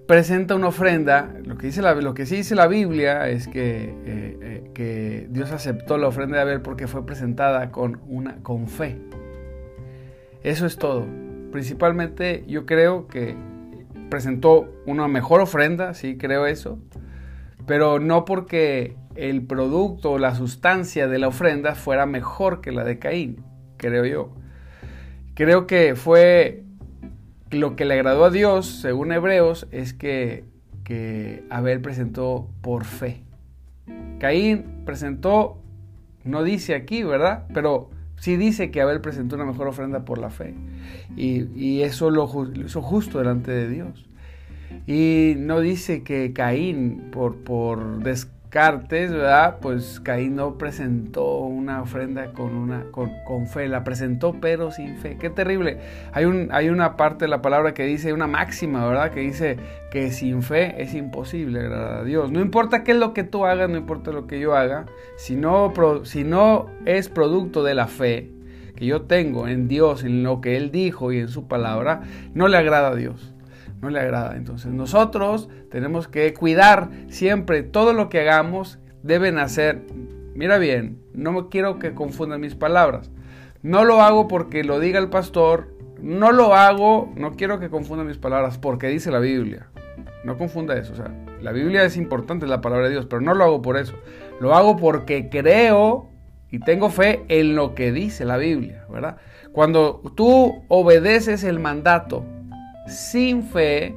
presenta 0.07 0.55
una 0.55 0.69
ofrenda. 0.69 1.35
Lo 1.45 1.57
que, 1.57 1.69
dice 1.69 1.83
lo 1.83 2.15
que 2.15 2.27
sí 2.27 2.37
dice 2.37 2.55
la 2.55 2.67
Biblia 2.67 3.29
es 3.29 3.49
que, 3.49 3.95
eh, 4.05 4.39
eh, 4.43 4.71
que, 4.75 5.27
Dios 5.31 5.51
aceptó 5.53 5.99
la 5.99 6.09
ofrenda 6.09 6.37
de 6.37 6.43
Abel 6.43 6.61
porque 6.61 6.87
fue 6.87 7.07
presentada 7.07 7.71
con, 7.71 8.01
una, 8.07 8.37
con 8.43 8.69
fe. 8.69 8.99
Eso 10.43 10.67
es 10.67 10.77
todo. 10.77 11.07
principalmente 11.53 12.45
yo 12.49 12.67
creo 12.67 13.07
que 13.07 13.37
presentó 14.11 14.69
una 14.87 15.09
mejor 15.09 15.41
ofrenda, 15.41 15.95
sí, 15.95 16.19
creo 16.19 16.47
eso, 16.47 16.79
pero 17.67 17.99
no 17.99 18.25
porque 18.25 18.97
el 19.17 19.47
producto 19.47 20.13
o 20.13 20.19
la 20.19 20.35
sustancia 20.35 21.09
de 21.09 21.19
la 21.19 21.29
ofrenda 21.29 21.75
fuera 21.75 22.07
mejor 22.07 22.61
que 22.61 22.73
la 22.73 22.85
de 22.85 22.99
Caín, 22.99 23.45
creo 23.77 24.05
yo. 24.05 24.33
Creo 25.35 25.67
que 25.67 25.95
fue 25.97 26.65
lo 27.51 27.77
que 27.77 27.85
le 27.85 27.95
agradó 27.95 28.25
a 28.25 28.31
Dios, 28.31 28.67
según 28.67 29.13
Hebreos, 29.13 29.67
es 29.71 29.93
que, 29.93 30.45
que 30.85 31.45
Abel 31.51 31.81
presentó 31.81 32.49
por 32.61 32.85
fe. 32.85 33.23
Caín 34.19 34.85
presentó, 34.85 35.59
no 36.25 36.45
dice 36.45 36.75
aquí, 36.75 37.03
¿verdad? 37.03 37.47
Pero 37.53 37.91
sí 38.17 38.37
dice 38.37 38.71
que 38.71 38.81
Abel 38.81 39.01
presentó 39.01 39.37
una 39.37 39.45
mejor 39.45 39.69
ofrenda 39.69 40.05
por 40.05 40.19
la 40.19 40.31
fe. 40.31 40.55
Y, 41.17 41.81
eso 41.83 42.11
lo 42.11 42.31
hizo 42.55 42.83
justo 42.83 43.19
delante 43.19 43.51
de 43.51 43.69
Dios. 43.69 44.07
Y 44.87 45.35
no 45.39 45.61
dice 45.61 46.03
que 46.03 46.33
Caín, 46.33 47.11
por, 47.11 47.37
por 47.37 48.03
Cartes, 48.53 49.11
¿verdad? 49.11 49.61
Pues 49.63 49.99
Caín 49.99 50.37
no 50.37 50.59
presentó 50.59 51.39
una 51.39 51.81
ofrenda 51.81 52.33
con, 52.35 52.55
una, 52.55 52.85
con, 52.91 53.47
fe, 53.47 53.67
la 53.67 53.83
presentó 53.83 54.43
pero 54.43 54.71
sin 54.71 54.99
fe. 54.99 55.17
Qué 55.19 55.31
terrible. 55.31 55.79
Hay, 56.13 56.27
un, 56.27 56.51
hay 56.53 56.69
una 56.69 56.99
parte 56.99 57.25
de 57.25 57.31
la 57.31 57.41
palabra 57.41 57.73
que 57.73 57.87
dice, 57.87 58.13
una 58.13 58.27
máxima, 58.27 58.87
¿verdad? 58.87 59.11
Que 59.11 59.21
dice 59.21 59.57
que 59.91 60.11
sin 60.11 60.43
fe 60.43 60.83
es 60.83 60.93
imposible 60.93 61.61
agradar 61.61 62.01
a 62.01 62.05
Dios. 62.05 62.31
No 62.31 62.43
importa 62.43 62.85
qué 62.85 62.93
es 62.93 62.99
lo 62.99 63.15
que 63.15 63.25
tú 63.25 63.47
hagas, 63.47 63.71
no 63.71 63.79
importa 63.79 64.11
lo 64.11 64.27
que 64.27 64.39
yo 64.39 64.55
haga, 64.55 64.85
si 65.17 65.35
no, 65.35 65.73
si 66.05 66.23
no 66.23 66.67
es 66.85 67.09
producto 67.09 67.65
de 67.65 67.73
la 67.73 67.87
fe 67.87 68.33
que 68.77 68.85
yo 68.85 69.01
tengo 69.01 69.49
en 69.49 69.67
Dios, 69.67 70.05
en 70.05 70.23
lo 70.23 70.43
que 70.43 70.59
Él 70.59 70.71
dijo 70.71 71.11
y 71.11 71.21
en 71.21 71.29
su 71.29 71.49
palabra, 71.49 72.03
no 72.35 72.49
le 72.49 72.59
agrada 72.59 72.89
a 72.89 72.97
Dios 72.97 73.32
no 73.83 73.91
le 73.91 74.01
agrada. 74.01 74.37
Entonces 74.37 74.73
nosotros 74.73 75.51
tenemos 75.71 76.09
que 76.09 76.33
cuidar 76.33 76.89
siempre 77.09 77.63
todo 77.63 77.93
lo 77.93 78.09
que 78.09 78.21
hagamos 78.21 78.79
deben 79.03 79.39
hacer. 79.39 79.83
Mira 80.35 80.57
bien, 80.57 81.03
no 81.13 81.51
quiero 81.51 81.79
que 81.79 81.93
confundan 81.93 82.41
mis 82.41 82.55
palabras. 82.55 83.11
No 83.63 83.85
lo 83.85 84.01
hago 84.01 84.29
porque 84.29 84.65
lo 84.65 84.81
diga 84.81 84.99
el 84.99 85.11
pastor, 85.11 85.69
no 86.01 86.33
lo 86.33 86.55
hago, 86.55 87.13
no 87.17 87.33
quiero 87.33 87.61
que 87.61 87.69
confundan 87.69 88.07
mis 88.07 88.19
palabras 88.19 88.57
porque 88.57 88.89
dice 88.89 89.11
la 89.11 89.19
Biblia. 89.19 89.67
No 90.25 90.39
confunda 90.39 90.77
eso, 90.77 90.93
o 90.93 90.97
sea, 90.97 91.13
la 91.41 91.51
Biblia 91.51 91.85
es 91.85 91.97
importante, 91.97 92.47
la 92.47 92.61
palabra 92.61 92.87
de 92.87 92.93
Dios, 92.93 93.07
pero 93.07 93.21
no 93.21 93.35
lo 93.35 93.45
hago 93.45 93.63
por 93.63 93.77
eso. 93.77 93.95
Lo 94.41 94.55
hago 94.55 94.77
porque 94.77 95.29
creo 95.29 96.09
y 96.51 96.61
tengo 96.61 96.91
fe 96.91 97.25
en 97.29 97.57
lo 97.57 97.75
que 97.75 97.91
dice 97.91 98.25
la 98.25 98.37
Biblia, 98.37 98.85
¿verdad? 98.89 99.17
Cuando 99.53 100.01
tú 100.15 100.63
obedeces 100.69 101.43
el 101.43 101.59
mandato 101.59 102.25
sin 102.87 103.43
fe, 103.45 103.97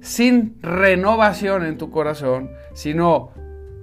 sin 0.00 0.56
renovación 0.62 1.64
en 1.64 1.78
tu 1.78 1.90
corazón, 1.90 2.50
sino 2.74 3.30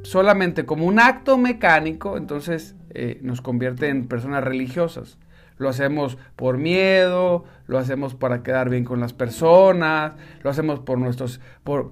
solamente 0.03 0.65
como 0.65 0.85
un 0.85 0.99
acto 0.99 1.37
mecánico, 1.37 2.17
entonces 2.17 2.75
eh, 2.91 3.19
nos 3.21 3.41
convierte 3.41 3.89
en 3.89 4.07
personas 4.07 4.43
religiosas. 4.43 5.17
Lo 5.57 5.69
hacemos 5.69 6.17
por 6.35 6.57
miedo, 6.57 7.45
lo 7.67 7.77
hacemos 7.77 8.13
para 8.13 8.43
quedar 8.43 8.69
bien 8.69 8.83
con 8.83 8.99
las 8.99 9.13
personas, 9.13 10.13
lo 10.43 10.49
hacemos 10.49 10.79
por 10.79 10.97
nuestros, 10.97 11.39
por, 11.63 11.87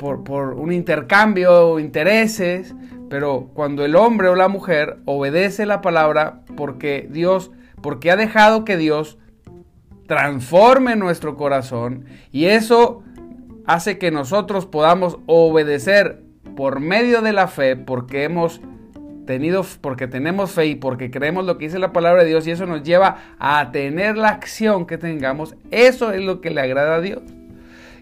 un 0.55 0.71
intercambio 0.73 1.69
o 1.69 1.79
intereses, 1.79 2.75
pero 3.09 3.51
cuando 3.53 3.85
el 3.85 3.95
hombre 3.95 4.27
o 4.27 4.35
la 4.35 4.49
mujer 4.49 4.97
obedece 5.05 5.65
la 5.65 5.81
palabra 5.81 6.41
porque 6.57 7.07
Dios, 7.09 7.51
porque 7.81 8.11
ha 8.11 8.17
dejado 8.17 8.65
que 8.65 8.75
Dios 8.75 9.17
transforme 10.13 10.95
nuestro 10.95 11.35
corazón 11.35 12.05
y 12.31 12.45
eso 12.45 13.01
hace 13.65 13.97
que 13.97 14.11
nosotros 14.11 14.67
podamos 14.67 15.17
obedecer 15.25 16.21
por 16.55 16.79
medio 16.79 17.23
de 17.23 17.33
la 17.33 17.47
fe 17.47 17.75
porque 17.75 18.23
hemos 18.23 18.61
tenido 19.25 19.65
porque 19.81 20.05
tenemos 20.05 20.51
fe 20.51 20.67
y 20.67 20.75
porque 20.75 21.09
creemos 21.09 21.45
lo 21.45 21.57
que 21.57 21.65
dice 21.65 21.79
la 21.79 21.93
palabra 21.93 22.21
de 22.21 22.29
Dios 22.29 22.45
y 22.45 22.51
eso 22.51 22.67
nos 22.67 22.83
lleva 22.83 23.35
a 23.39 23.71
tener 23.71 24.15
la 24.15 24.29
acción 24.29 24.85
que 24.85 24.99
tengamos, 24.99 25.55
eso 25.71 26.11
es 26.11 26.21
lo 26.21 26.41
que 26.41 26.51
le 26.51 26.61
agrada 26.61 26.97
a 26.97 27.01
Dios. 27.01 27.23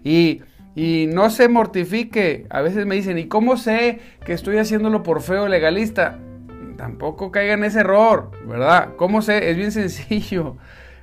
Y, 0.04 0.42
y 0.74 1.08
no 1.10 1.30
se 1.30 1.48
mortifique, 1.48 2.44
a 2.50 2.60
veces 2.60 2.84
me 2.84 2.94
dicen, 2.94 3.16
¿y 3.16 3.24
cómo 3.24 3.56
sé 3.56 4.00
que 4.26 4.34
estoy 4.34 4.58
haciéndolo 4.58 5.02
por 5.02 5.22
fe 5.22 5.38
o 5.38 5.48
legalista? 5.48 6.18
Tampoco 6.76 7.30
caiga 7.30 7.54
en 7.54 7.64
ese 7.64 7.80
error, 7.80 8.32
¿verdad? 8.46 8.90
¿Cómo 8.98 9.22
sé? 9.22 9.48
Es 9.50 9.56
bien 9.56 9.72
sencillo. 9.72 10.58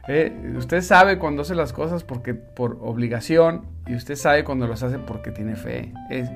Eh, 0.08 0.54
usted 0.58 0.82
sabe 0.82 1.20
cuando 1.20 1.44
hace 1.44 1.56
las 1.56 1.74
cosas 1.74 2.04
porque 2.04 2.34
por 2.34 2.78
obligación 2.82 3.66
y 3.86 3.96
usted 3.96 4.16
sabe 4.16 4.44
cuando 4.44 4.68
las 4.68 4.84
hace 4.84 4.98
porque 5.00 5.32
tiene 5.32 5.56
fe. 5.56 5.94
Es, 6.10 6.30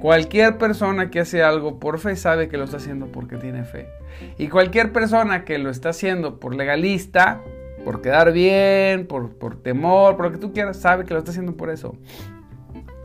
cualquier 0.00 0.58
persona 0.58 1.10
que 1.10 1.20
hace 1.20 1.42
algo 1.42 1.78
por 1.78 1.98
fe 1.98 2.16
sabe 2.16 2.48
que 2.48 2.56
lo 2.56 2.64
está 2.64 2.78
haciendo 2.78 3.06
porque 3.06 3.36
tiene 3.36 3.64
fe. 3.64 3.88
Y 4.38 4.48
cualquier 4.48 4.92
persona 4.92 5.44
que 5.44 5.58
lo 5.58 5.70
está 5.70 5.90
haciendo 5.90 6.40
por 6.40 6.54
legalista, 6.54 7.40
por 7.84 8.02
quedar 8.02 8.32
bien, 8.32 9.06
por, 9.06 9.36
por 9.36 9.62
temor, 9.62 10.16
por 10.16 10.26
lo 10.26 10.32
que 10.32 10.38
tú 10.38 10.52
quieras, 10.52 10.78
sabe 10.78 11.04
que 11.04 11.14
lo 11.14 11.18
está 11.18 11.30
haciendo 11.30 11.56
por 11.56 11.70
eso. 11.70 11.96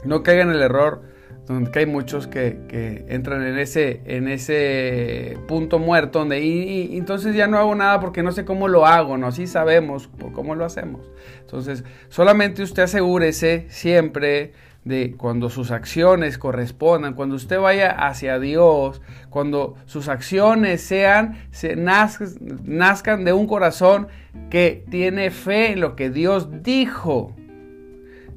No 0.04 0.24
caiga 0.24 0.44
en 0.44 0.52
el 0.52 0.62
error 0.62 1.17
donde 1.48 1.72
hay 1.80 1.86
muchos 1.86 2.28
que, 2.28 3.06
entran 3.08 3.46
en 3.46 3.58
ese, 3.58 4.02
en 4.06 4.28
ese 4.28 5.38
punto 5.48 5.80
muerto, 5.80 6.20
donde 6.20 6.42
y, 6.42 6.98
entonces 6.98 7.36
ya 7.36 7.48
no 7.48 7.58
hago 7.58 7.74
nada 7.74 8.00
porque 8.00 8.22
no 8.22 8.32
sé 8.32 8.44
cómo 8.44 8.68
lo 8.68 8.86
hago, 8.86 9.18
¿no? 9.18 9.32
Sí 9.32 9.48
sabemos 9.48 10.08
por 10.08 10.34
cómo 10.34 10.56
lo 10.56 10.66
hacemos. 10.66 11.10
Entonces, 11.40 11.86
solamente 12.10 12.64
usted 12.64 12.84
asegúrese 12.84 13.66
siempre 13.70 14.52
de 14.84 15.16
cuando 15.18 15.50
sus 15.50 15.72
acciones 15.72 16.38
correspondan, 16.38 17.14
cuando 17.14 17.36
usted 17.36 17.60
vaya 17.60 17.92
hacia 17.92 18.40
Dios, 18.40 19.02
cuando 19.30 19.76
sus 19.86 20.08
acciones 20.08 20.82
sean, 20.82 21.38
se 21.52 21.76
nazcan 21.76 23.26
de 23.26 23.34
un 23.34 23.48
corazón 23.48 24.08
que 24.50 24.86
tiene 24.90 25.30
fe 25.30 25.74
en 25.74 25.82
lo 25.82 25.96
que 25.96 26.10
Dios 26.10 26.64
dijo. 26.64 27.36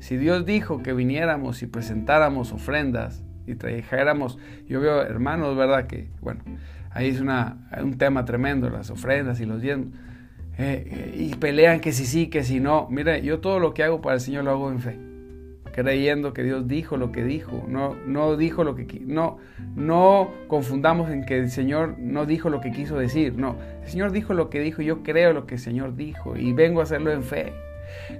Si 0.01 0.17
Dios 0.17 0.47
dijo 0.47 0.83
que 0.83 0.95
viniéramos 0.95 1.63
y 1.63 1.67
presentáramos 1.67 2.53
ofrendas 2.53 3.23
y 3.47 3.55
trajéramos, 3.55 4.39
yo 4.67 4.81
veo 4.81 5.03
hermanos, 5.03 5.57
¿verdad? 5.57 5.87
Que, 5.87 6.09
bueno, 6.23 6.43
ahí 6.91 7.09
es 7.09 7.21
una, 7.21 7.69
un 7.83 7.99
tema 7.99 8.25
tremendo, 8.25 8.71
las 8.71 8.91
ofrendas 8.91 9.41
y 9.41 9.47
los 9.47 9.61
diezmos. 9.61 9.89
Eh, 10.59 10.89
eh, 10.91 11.15
y 11.17 11.35
pelean 11.37 11.81
que 11.81 11.93
si 11.93 12.07
sí, 12.07 12.29
que 12.29 12.45
si 12.45 12.61
no. 12.61 12.89
Mire, 12.91 13.23
yo 13.23 13.41
todo 13.41 13.61
lo 13.61 13.75
que 13.75 13.83
hago 13.83 14.01
para 14.01 14.15
el 14.15 14.21
Señor 14.21 14.45
lo 14.45 14.53
hago 14.53 14.71
en 14.71 14.81
fe, 14.81 14.99
creyendo 15.73 16.33
que 16.33 16.45
Dios 16.45 16.67
dijo 16.67 16.97
lo 16.97 17.13
que 17.13 17.23
dijo, 17.23 17.67
no, 17.69 17.95
no 18.07 18.37
dijo 18.39 18.65
lo 18.65 18.75
que 18.75 18.87
no, 19.05 19.37
no 19.77 20.31
confundamos 20.49 21.11
en 21.11 21.27
que 21.27 21.39
el 21.39 21.51
Señor 21.51 21.99
no 21.99 22.25
dijo 22.25 22.49
lo 22.49 22.61
que 22.61 22.73
quiso 22.73 22.99
decir, 22.99 23.35
no, 23.37 23.57
el 23.83 23.89
Señor 23.89 24.13
dijo 24.13 24.35
lo 24.35 24.51
que 24.51 24.61
dijo, 24.61 24.83
yo 24.83 25.03
creo 25.03 25.33
lo 25.33 25.47
que 25.47 25.55
el 25.55 25.61
Señor 25.61 25.95
dijo 25.95 26.37
y 26.37 26.53
vengo 26.53 26.81
a 26.81 26.85
hacerlo 26.85 27.13
en 27.13 27.23
fe 27.23 27.53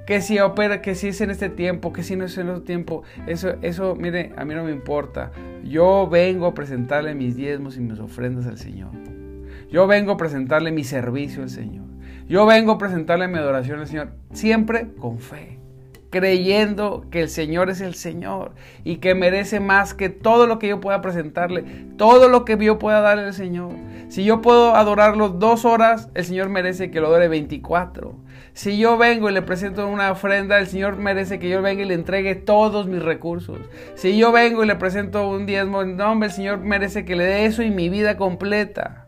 que 0.07 0.21
si 0.21 0.39
opera, 0.39 0.83
que 0.83 0.95
si 0.95 1.09
es 1.09 1.21
en 1.21 1.31
este 1.31 1.49
tiempo, 1.49 1.93
que 1.93 2.03
si 2.03 2.17
no 2.17 2.25
es 2.25 2.37
en 2.39 2.49
otro 2.49 2.63
tiempo, 2.63 3.03
eso, 3.27 3.55
eso, 3.63 3.95
mire, 3.95 4.33
a 4.37 4.45
mí 4.45 4.55
no 4.55 4.65
me 4.65 4.73
importa. 4.73 5.31
Yo 5.65 6.09
vengo 6.09 6.47
a 6.47 6.55
presentarle 6.55 7.15
mis 7.15 7.37
diezmos 7.37 7.77
y 7.77 7.81
mis 7.81 7.99
ofrendas 7.99 8.47
al 8.47 8.59
Señor. 8.59 8.91
Yo 9.71 9.87
vengo 9.87 10.13
a 10.13 10.17
presentarle 10.17 10.73
mi 10.73 10.85
servicio 10.85 11.43
al 11.43 11.51
Señor. 11.51 11.87
Yo 12.29 12.47
vengo 12.47 12.73
a 12.73 12.79
presentarle 12.79 13.29
mi 13.29 13.39
adoración 13.39 13.81
al 13.81 13.87
Señor, 13.87 14.13
siempre 14.33 14.89
con 14.99 15.19
fe 15.19 15.60
creyendo 16.11 17.05
que 17.11 17.23
el 17.23 17.29
Señor 17.29 17.71
es 17.71 17.81
el 17.81 17.95
Señor 17.95 18.53
y 18.85 18.97
que 18.97 19.15
merece 19.15 19.61
más 19.61 19.95
que 19.95 20.09
todo 20.09 20.47
lo 20.47 20.59
que 20.59 20.69
yo 20.69 20.81
pueda 20.81 21.01
presentarle, 21.01 21.65
todo 21.97 22.29
lo 22.29 22.45
que 22.45 22.57
yo 22.59 22.79
pueda 22.79 23.01
darle 23.01 23.25
al 23.25 23.35
Señor. 23.35 23.73
Si 24.09 24.25
yo 24.25 24.43
puedo 24.43 24.75
adorarlo 24.75 25.29
dos 25.29 25.65
horas, 25.65 26.09
el 26.15 26.25
Señor 26.25 26.49
merece 26.49 26.91
que 26.91 27.01
lo 27.01 27.07
adore 27.07 27.29
24. 27.29 28.15
Si 28.53 28.77
yo 28.77 28.99
vengo 28.99 29.31
y 29.31 29.33
le 29.33 29.43
presento 29.43 29.87
una 29.87 30.11
ofrenda, 30.11 30.59
el 30.59 30.67
Señor 30.67 30.97
merece 30.97 31.39
que 31.39 31.49
yo 31.49 31.63
venga 31.63 31.83
y 31.83 31.87
le 31.87 31.95
entregue 31.95 32.35
todos 32.35 32.89
mis 32.89 33.03
recursos. 33.03 33.59
Si 33.95 34.19
yo 34.19 34.33
vengo 34.33 34.65
y 34.65 34.67
le 34.67 34.75
presento 34.75 35.29
un 35.29 35.47
diezmo, 35.47 35.85
no, 35.85 36.25
el 36.25 36.31
Señor 36.33 36.59
merece 36.59 37.05
que 37.05 37.15
le 37.15 37.25
dé 37.25 37.45
eso 37.45 37.63
y 37.63 37.71
mi 37.71 37.89
vida 37.89 38.17
completa. 38.17 39.07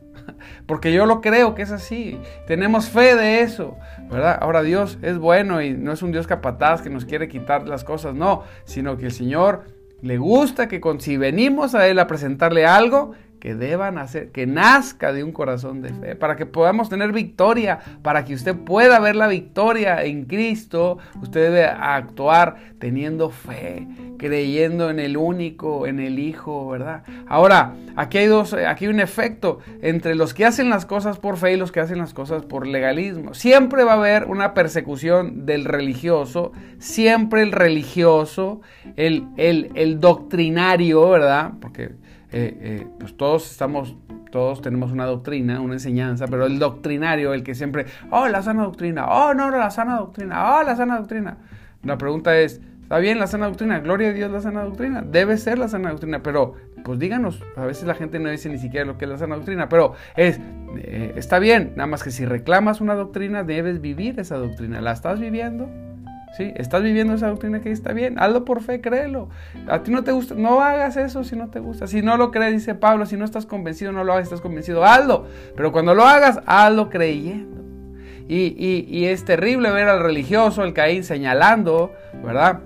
Porque 0.66 0.92
yo 0.92 1.06
lo 1.06 1.20
creo 1.20 1.54
que 1.54 1.62
es 1.62 1.70
así. 1.70 2.20
Tenemos 2.46 2.88
fe 2.88 3.16
de 3.16 3.40
eso, 3.40 3.76
¿verdad? 4.10 4.38
Ahora 4.40 4.62
Dios 4.62 4.98
es 5.02 5.18
bueno 5.18 5.62
y 5.62 5.70
no 5.70 5.92
es 5.92 6.02
un 6.02 6.12
Dios 6.12 6.26
capataz 6.26 6.82
que 6.82 6.90
nos 6.90 7.04
quiere 7.04 7.28
quitar 7.28 7.68
las 7.68 7.84
cosas, 7.84 8.14
no, 8.14 8.42
sino 8.64 8.96
que 8.96 9.06
el 9.06 9.12
Señor 9.12 9.64
le 10.00 10.18
gusta 10.18 10.68
que 10.68 10.80
si 10.98 11.16
venimos 11.16 11.74
a 11.74 11.86
Él 11.86 11.98
a 11.98 12.06
presentarle 12.06 12.66
algo, 12.66 13.12
que 13.42 13.56
deban 13.56 13.98
hacer, 13.98 14.30
que 14.30 14.46
nazca 14.46 15.12
de 15.12 15.24
un 15.24 15.32
corazón 15.32 15.82
de 15.82 15.88
fe, 15.88 16.14
para 16.14 16.36
que 16.36 16.46
podamos 16.46 16.88
tener 16.88 17.10
victoria, 17.10 17.80
para 18.00 18.24
que 18.24 18.34
usted 18.34 18.54
pueda 18.54 19.00
ver 19.00 19.16
la 19.16 19.26
victoria 19.26 20.04
en 20.04 20.26
Cristo, 20.26 20.98
usted 21.20 21.50
debe 21.50 21.64
actuar 21.64 22.54
teniendo 22.78 23.30
fe, 23.30 23.88
creyendo 24.16 24.90
en 24.90 25.00
el 25.00 25.16
único, 25.16 25.88
en 25.88 25.98
el 25.98 26.20
Hijo, 26.20 26.68
¿verdad? 26.68 27.02
Ahora, 27.26 27.74
aquí 27.96 28.18
hay 28.18 28.26
dos, 28.26 28.54
aquí 28.54 28.84
hay 28.84 28.92
un 28.92 29.00
efecto 29.00 29.58
entre 29.82 30.14
los 30.14 30.34
que 30.34 30.44
hacen 30.44 30.70
las 30.70 30.86
cosas 30.86 31.18
por 31.18 31.36
fe 31.36 31.54
y 31.54 31.56
los 31.56 31.72
que 31.72 31.80
hacen 31.80 31.98
las 31.98 32.14
cosas 32.14 32.44
por 32.44 32.64
legalismo. 32.64 33.34
Siempre 33.34 33.82
va 33.82 33.94
a 33.94 33.96
haber 33.96 34.26
una 34.26 34.54
persecución 34.54 35.46
del 35.46 35.64
religioso, 35.64 36.52
siempre 36.78 37.42
el 37.42 37.50
religioso, 37.50 38.60
el, 38.94 39.26
el, 39.36 39.72
el 39.74 39.98
doctrinario, 39.98 41.10
¿verdad? 41.10 41.54
Porque 41.60 41.90
eh, 42.32 42.58
eh, 42.60 42.86
pues 42.98 43.16
todos 43.16 43.50
estamos, 43.50 43.94
todos 44.30 44.62
tenemos 44.62 44.90
una 44.90 45.04
doctrina, 45.04 45.60
una 45.60 45.74
enseñanza, 45.74 46.26
pero 46.26 46.46
el 46.46 46.58
doctrinario, 46.58 47.34
el 47.34 47.42
que 47.42 47.54
siempre, 47.54 47.86
oh, 48.10 48.26
la 48.28 48.42
sana 48.42 48.64
doctrina, 48.64 49.06
oh, 49.06 49.34
no, 49.34 49.50
no, 49.50 49.58
la 49.58 49.70
sana 49.70 49.96
doctrina, 49.98 50.58
oh, 50.58 50.62
la 50.62 50.74
sana 50.74 50.98
doctrina. 50.98 51.36
La 51.82 51.98
pregunta 51.98 52.38
es, 52.38 52.60
¿está 52.82 52.98
bien 52.98 53.18
la 53.18 53.26
sana 53.26 53.46
doctrina? 53.46 53.80
Gloria 53.80 54.08
a 54.08 54.12
Dios 54.12 54.30
la 54.30 54.40
sana 54.40 54.62
doctrina. 54.64 55.02
Debe 55.02 55.36
ser 55.36 55.58
la 55.58 55.68
sana 55.68 55.90
doctrina, 55.90 56.22
pero 56.22 56.54
pues 56.84 56.98
díganos, 56.98 57.42
a 57.56 57.66
veces 57.66 57.84
la 57.84 57.94
gente 57.94 58.18
no 58.18 58.30
dice 58.30 58.48
ni 58.48 58.58
siquiera 58.58 58.86
lo 58.86 58.96
que 58.98 59.04
es 59.04 59.10
la 59.10 59.18
sana 59.18 59.36
doctrina, 59.36 59.68
pero 59.68 59.94
es, 60.16 60.40
eh, 60.78 61.12
está 61.16 61.38
bien, 61.38 61.72
nada 61.76 61.86
más 61.86 62.02
que 62.02 62.10
si 62.10 62.24
reclamas 62.24 62.80
una 62.80 62.94
doctrina, 62.94 63.44
debes 63.44 63.80
vivir 63.80 64.18
esa 64.18 64.36
doctrina. 64.36 64.80
¿La 64.80 64.92
estás 64.92 65.20
viviendo? 65.20 65.68
¿Sí? 66.36 66.50
¿Estás 66.56 66.82
viviendo 66.82 67.12
esa 67.12 67.28
doctrina 67.28 67.60
que 67.60 67.70
está 67.70 67.92
bien? 67.92 68.18
Hazlo 68.18 68.44
por 68.44 68.62
fe, 68.62 68.80
créelo. 68.80 69.28
A 69.68 69.82
ti 69.82 69.90
no 69.90 70.02
te 70.02 70.12
gusta, 70.12 70.34
no 70.34 70.62
hagas 70.62 70.96
eso 70.96 71.24
si 71.24 71.36
no 71.36 71.50
te 71.50 71.60
gusta. 71.60 71.86
Si 71.86 72.00
no 72.00 72.16
lo 72.16 72.30
crees, 72.30 72.52
dice 72.54 72.74
Pablo, 72.74 73.04
si 73.04 73.16
no 73.16 73.24
estás 73.26 73.44
convencido, 73.44 73.92
no 73.92 74.02
lo 74.02 74.14
hagas, 74.14 74.24
estás 74.24 74.40
convencido, 74.40 74.82
hazlo. 74.82 75.26
Pero 75.54 75.72
cuando 75.72 75.94
lo 75.94 76.04
hagas, 76.04 76.40
hazlo 76.46 76.88
creyendo. 76.88 77.62
Y, 78.28 79.04
es 79.04 79.24
terrible 79.24 79.70
ver 79.70 79.88
al 79.88 80.00
religioso, 80.00 80.64
el 80.64 80.72
Caín, 80.72 81.04
señalando, 81.04 81.92
¿verdad? 82.24 82.60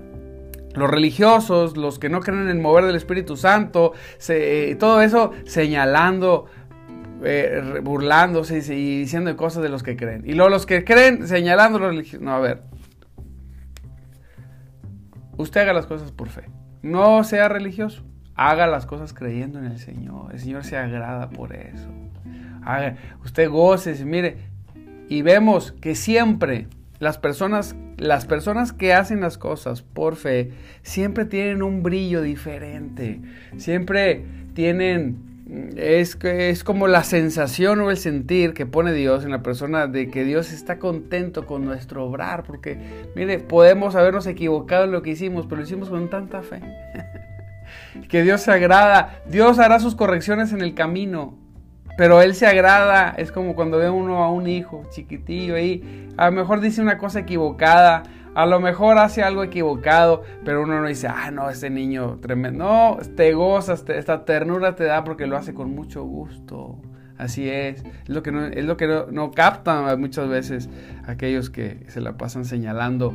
Los 0.73 0.89
religiosos, 0.89 1.75
los 1.75 1.99
que 1.99 2.07
no 2.07 2.21
creen 2.21 2.49
en 2.49 2.61
mover 2.61 2.85
del 2.85 2.95
Espíritu 2.95 3.35
Santo, 3.35 3.91
eh, 4.29 4.77
todo 4.79 5.01
eso 5.01 5.31
señalando, 5.45 6.45
eh, 7.23 7.81
burlándose 7.83 8.59
y, 8.59 8.99
diciendo 8.99 9.35
cosas 9.35 9.63
de 9.63 9.69
los 9.69 9.83
que 9.83 9.97
creen. 9.97 10.23
Y 10.25 10.33
luego 10.33 10.49
los 10.49 10.65
que 10.65 10.85
creen 10.85 11.27
señalando 11.27 11.79
los 11.79 11.89
religiosos. 11.89 12.21
No, 12.21 12.35
a 12.35 12.39
ver, 12.39 12.61
Usted 15.37 15.61
haga 15.61 15.73
las 15.73 15.85
cosas 15.85 16.11
por 16.11 16.29
fe. 16.29 16.49
No 16.81 17.23
sea 17.23 17.49
religioso. 17.49 18.03
Haga 18.35 18.67
las 18.67 18.85
cosas 18.85 19.13
creyendo 19.13 19.59
en 19.59 19.65
el 19.65 19.79
Señor. 19.79 20.33
El 20.33 20.39
Señor 20.39 20.63
se 20.63 20.77
agrada 20.77 21.29
por 21.29 21.55
eso. 21.55 21.89
usted 23.23 23.49
goce, 23.49 24.03
mire. 24.05 24.37
Y 25.09 25.21
vemos 25.21 25.71
que 25.71 25.95
siempre 25.95 26.67
las 26.99 27.17
personas, 27.17 27.75
las 27.97 28.25
personas 28.25 28.73
que 28.73 28.93
hacen 28.93 29.21
las 29.21 29.37
cosas 29.37 29.81
por 29.81 30.15
fe, 30.15 30.51
siempre 30.81 31.25
tienen 31.25 31.61
un 31.61 31.83
brillo 31.83 32.21
diferente. 32.21 33.21
Siempre 33.57 34.25
tienen 34.53 35.26
es, 35.77 36.17
es 36.23 36.63
como 36.63 36.87
la 36.87 37.03
sensación 37.03 37.79
o 37.81 37.89
el 37.89 37.97
sentir 37.97 38.53
que 38.53 38.65
pone 38.65 38.91
Dios 38.93 39.23
en 39.23 39.31
la 39.31 39.43
persona 39.43 39.87
de 39.87 40.09
que 40.09 40.23
Dios 40.23 40.51
está 40.51 40.77
contento 40.79 41.45
con 41.45 41.65
nuestro 41.65 42.05
obrar, 42.05 42.43
porque 42.43 42.77
mire, 43.15 43.39
podemos 43.39 43.95
habernos 43.95 44.27
equivocado 44.27 44.85
en 44.85 44.91
lo 44.91 45.01
que 45.01 45.11
hicimos, 45.11 45.45
pero 45.45 45.57
lo 45.61 45.67
hicimos 45.67 45.89
con 45.89 46.09
tanta 46.09 46.41
fe. 46.41 46.61
que 48.09 48.23
Dios 48.23 48.41
se 48.41 48.51
agrada, 48.51 49.21
Dios 49.29 49.59
hará 49.59 49.79
sus 49.79 49.95
correcciones 49.95 50.51
en 50.51 50.61
el 50.61 50.73
camino, 50.73 51.37
pero 51.97 52.21
Él 52.21 52.35
se 52.35 52.45
agrada, 52.45 53.15
es 53.17 53.31
como 53.31 53.55
cuando 53.55 53.77
ve 53.77 53.89
uno 53.89 54.23
a 54.23 54.31
un 54.31 54.47
hijo 54.47 54.83
chiquitillo 54.91 55.55
ahí, 55.55 56.09
a 56.17 56.25
lo 56.25 56.31
mejor 56.33 56.59
dice 56.59 56.81
una 56.81 56.97
cosa 56.97 57.19
equivocada, 57.19 58.03
a 58.37 58.45
lo 58.45 58.59
mejor 58.59 58.99
hace 58.99 59.23
algo 59.23 59.43
equivocado, 59.43 60.21
pero 60.45 60.61
uno 60.61 60.79
no 60.79 60.87
dice, 60.87 61.07
ah, 61.07 61.31
no, 61.31 61.49
este 61.49 61.71
niño 61.71 62.19
tremendo. 62.21 62.65
No, 62.65 62.97
te 63.15 63.33
gozas, 63.33 63.83
esta 63.89 64.25
ternura 64.25 64.75
te 64.75 64.83
da 64.83 65.03
porque 65.03 65.25
lo 65.25 65.37
hace 65.37 65.55
con 65.55 65.73
mucho 65.73 66.03
gusto. 66.03 66.77
Así 67.17 67.49
es. 67.49 67.83
Es 68.03 68.09
lo 68.09 68.21
que 68.21 68.31
no, 68.31 68.45
es 68.45 68.63
lo 68.63 68.77
que 68.77 69.05
no 69.09 69.31
captan 69.31 69.99
muchas 69.99 70.29
veces 70.29 70.69
aquellos 71.07 71.49
que 71.49 71.83
se 71.87 71.99
la 71.99 72.15
pasan 72.15 72.45
señalando 72.45 73.11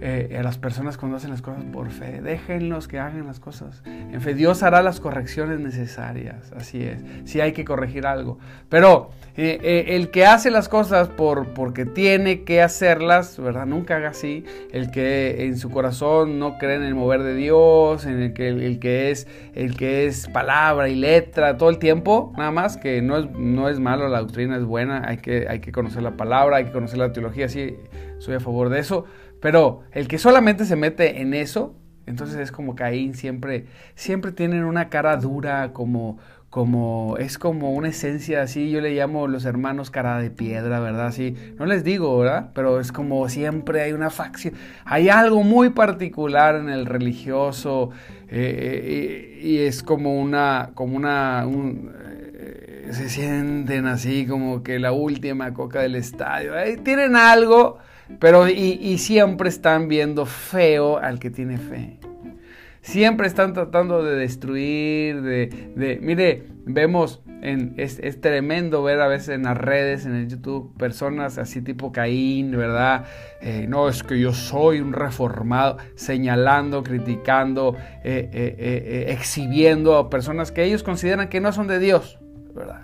eh, 0.00 0.36
a 0.38 0.42
las 0.42 0.58
personas 0.58 0.96
cuando 0.96 1.16
hacen 1.16 1.30
las 1.30 1.42
cosas 1.42 1.64
por 1.64 1.90
fe. 1.90 2.20
Déjenlos 2.22 2.86
que 2.86 2.98
hagan 2.98 3.26
las 3.26 3.40
cosas. 3.40 3.82
En 3.84 4.20
fe, 4.20 4.34
Dios 4.34 4.62
hará 4.62 4.82
las 4.82 5.00
correcciones 5.00 5.58
necesarias. 5.58 6.52
Así 6.56 6.84
es. 6.84 7.02
Si 7.24 7.40
hay 7.40 7.52
que 7.52 7.64
corregir 7.64 8.06
algo. 8.06 8.38
Pero 8.68 9.10
eh, 9.36 9.58
eh, 9.62 9.96
el 9.96 10.10
que 10.10 10.24
hace 10.24 10.50
las 10.50 10.68
cosas 10.68 11.08
por, 11.08 11.48
porque 11.48 11.84
tiene 11.84 12.44
que 12.44 12.62
hacerlas, 12.62 13.38
¿verdad? 13.40 13.66
Nunca 13.66 13.96
haga 13.96 14.10
así. 14.10 14.44
El 14.72 14.90
que 14.92 15.46
en 15.46 15.58
su 15.58 15.70
corazón 15.70 16.38
no 16.38 16.58
cree 16.58 16.76
en 16.76 16.84
el 16.84 16.94
mover 16.94 17.24
de 17.24 17.34
Dios, 17.34 18.06
en 18.06 18.20
el 18.20 18.32
que, 18.32 18.48
el, 18.48 18.78
que, 18.78 19.10
es, 19.10 19.26
el 19.54 19.76
que 19.76 20.06
es 20.06 20.28
palabra 20.28 20.88
y 20.88 20.94
letra 20.94 21.56
todo 21.56 21.70
el 21.70 21.78
tiempo, 21.78 22.32
nada 22.36 22.50
más, 22.52 22.76
que 22.76 23.02
no 23.02 23.16
es, 23.16 23.30
no 23.32 23.68
es 23.68 23.80
malo, 23.80 24.08
la 24.08 24.20
doctrina 24.20 24.56
es 24.56 24.64
buena, 24.64 25.02
hay 25.06 25.18
que, 25.18 25.46
hay 25.48 25.60
que 25.60 25.72
conocer 25.72 26.02
la 26.02 26.16
palabra, 26.16 26.58
hay 26.58 26.66
que 26.66 26.72
conocer 26.72 26.98
la 26.98 27.12
teología, 27.12 27.48
sí, 27.48 27.76
soy 28.18 28.34
a 28.34 28.40
favor 28.40 28.68
de 28.68 28.80
eso 28.80 29.04
pero 29.40 29.82
el 29.92 30.08
que 30.08 30.18
solamente 30.18 30.64
se 30.64 30.76
mete 30.76 31.20
en 31.20 31.34
eso, 31.34 31.76
entonces 32.06 32.38
es 32.38 32.52
como 32.52 32.74
Caín, 32.74 33.14
siempre, 33.14 33.66
siempre 33.94 34.32
tienen 34.32 34.64
una 34.64 34.88
cara 34.88 35.16
dura, 35.18 35.72
como, 35.72 36.18
como, 36.50 37.16
es 37.18 37.36
como 37.36 37.72
una 37.72 37.88
esencia 37.88 38.42
así, 38.42 38.70
yo 38.70 38.80
le 38.80 38.94
llamo 38.94 39.28
los 39.28 39.44
hermanos 39.44 39.90
cara 39.90 40.18
de 40.18 40.30
piedra, 40.30 40.80
¿verdad? 40.80 41.08
Así, 41.08 41.36
no 41.58 41.66
les 41.66 41.84
digo, 41.84 42.18
¿verdad? 42.18 42.50
Pero 42.54 42.80
es 42.80 42.90
como 42.90 43.28
siempre 43.28 43.82
hay 43.82 43.92
una 43.92 44.08
facción, 44.08 44.54
hay 44.86 45.10
algo 45.10 45.42
muy 45.42 45.70
particular 45.70 46.56
en 46.56 46.70
el 46.70 46.86
religioso 46.86 47.90
eh, 48.28 49.38
eh, 49.40 49.40
y, 49.42 49.58
es 49.58 49.82
como 49.82 50.18
una, 50.18 50.70
como 50.74 50.96
una, 50.96 51.46
eh, 51.46 52.88
se 52.92 53.10
sienten 53.10 53.86
así 53.86 54.26
como 54.26 54.62
que 54.62 54.78
la 54.78 54.92
última 54.92 55.52
coca 55.52 55.80
del 55.80 55.96
estadio, 55.96 56.52
tienen 56.82 57.14
algo 57.14 57.78
pero 58.18 58.48
y, 58.48 58.98
siempre 58.98 59.48
están 59.48 59.88
viendo 59.88 60.26
feo 60.26 60.98
al 60.98 61.18
que 61.18 61.30
tiene 61.30 61.58
fe. 61.58 61.98
Siempre 62.80 63.26
están 63.26 63.52
tratando 63.52 64.02
de 64.02 64.16
destruir, 64.16 65.20
de... 65.20 65.98
mire, 66.00 66.44
vemos, 66.64 67.20
en, 67.42 67.74
es, 67.76 68.20
tremendo 68.20 68.82
ver 68.82 69.00
a 69.00 69.08
veces 69.08 69.30
en 69.30 69.42
las 69.42 69.58
redes, 69.58 70.06
en 70.06 70.14
el 70.14 70.28
YouTube, 70.28 70.74
personas 70.78 71.38
así 71.38 71.60
tipo 71.60 71.92
Caín, 71.92 72.56
¿verdad? 72.56 73.04
Eh, 73.42 73.66
no, 73.68 73.88
es 73.88 74.02
que 74.02 74.18
yo 74.18 74.32
soy 74.32 74.80
un 74.80 74.92
reformado, 74.92 75.76
señalando, 75.96 76.82
criticando, 76.82 77.76
eh, 78.04 78.28
eh, 78.32 79.06
exhibiendo 79.08 79.96
a 79.96 80.08
personas 80.08 80.50
que 80.50 80.64
ellos 80.64 80.82
consideran 80.82 81.28
que 81.28 81.40
no 81.40 81.52
son 81.52 81.66
de 81.66 81.78
Dios. 81.78 82.18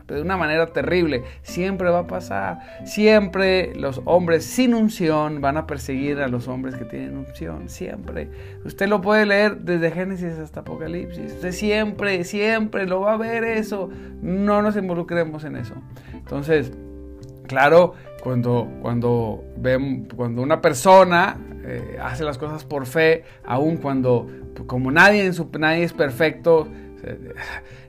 De 0.06 0.20
una 0.20 0.36
manera 0.36 0.66
terrible. 0.66 1.24
Siempre 1.42 1.90
va 1.90 2.00
a 2.00 2.06
pasar. 2.06 2.60
Siempre 2.84 3.74
los 3.74 4.00
hombres 4.04 4.44
sin 4.44 4.74
unción 4.74 5.40
van 5.40 5.56
a 5.56 5.66
perseguir 5.66 6.20
a 6.20 6.28
los 6.28 6.48
hombres 6.48 6.74
que 6.76 6.84
tienen 6.84 7.16
unción. 7.16 7.68
Siempre. 7.68 8.28
Usted 8.64 8.88
lo 8.88 9.00
puede 9.00 9.26
leer 9.26 9.58
desde 9.58 9.90
Génesis 9.90 10.38
hasta 10.38 10.60
Apocalipsis. 10.60 11.32
Usted 11.34 11.52
siempre, 11.52 12.24
siempre 12.24 12.86
lo 12.86 13.00
va 13.00 13.14
a 13.14 13.16
ver 13.16 13.44
eso. 13.44 13.90
No 14.22 14.62
nos 14.62 14.76
involucremos 14.76 15.44
en 15.44 15.56
eso. 15.56 15.74
Entonces, 16.12 16.72
claro, 17.46 17.94
cuando, 18.22 18.68
cuando, 18.80 19.44
ven, 19.56 20.08
cuando 20.16 20.42
una 20.42 20.60
persona 20.60 21.36
eh, 21.66 21.98
hace 22.02 22.24
las 22.24 22.38
cosas 22.38 22.64
por 22.64 22.86
fe, 22.86 23.24
aun 23.44 23.76
cuando, 23.76 24.28
como 24.66 24.90
nadie, 24.90 25.30
nadie 25.58 25.84
es 25.84 25.92
perfecto, 25.92 26.68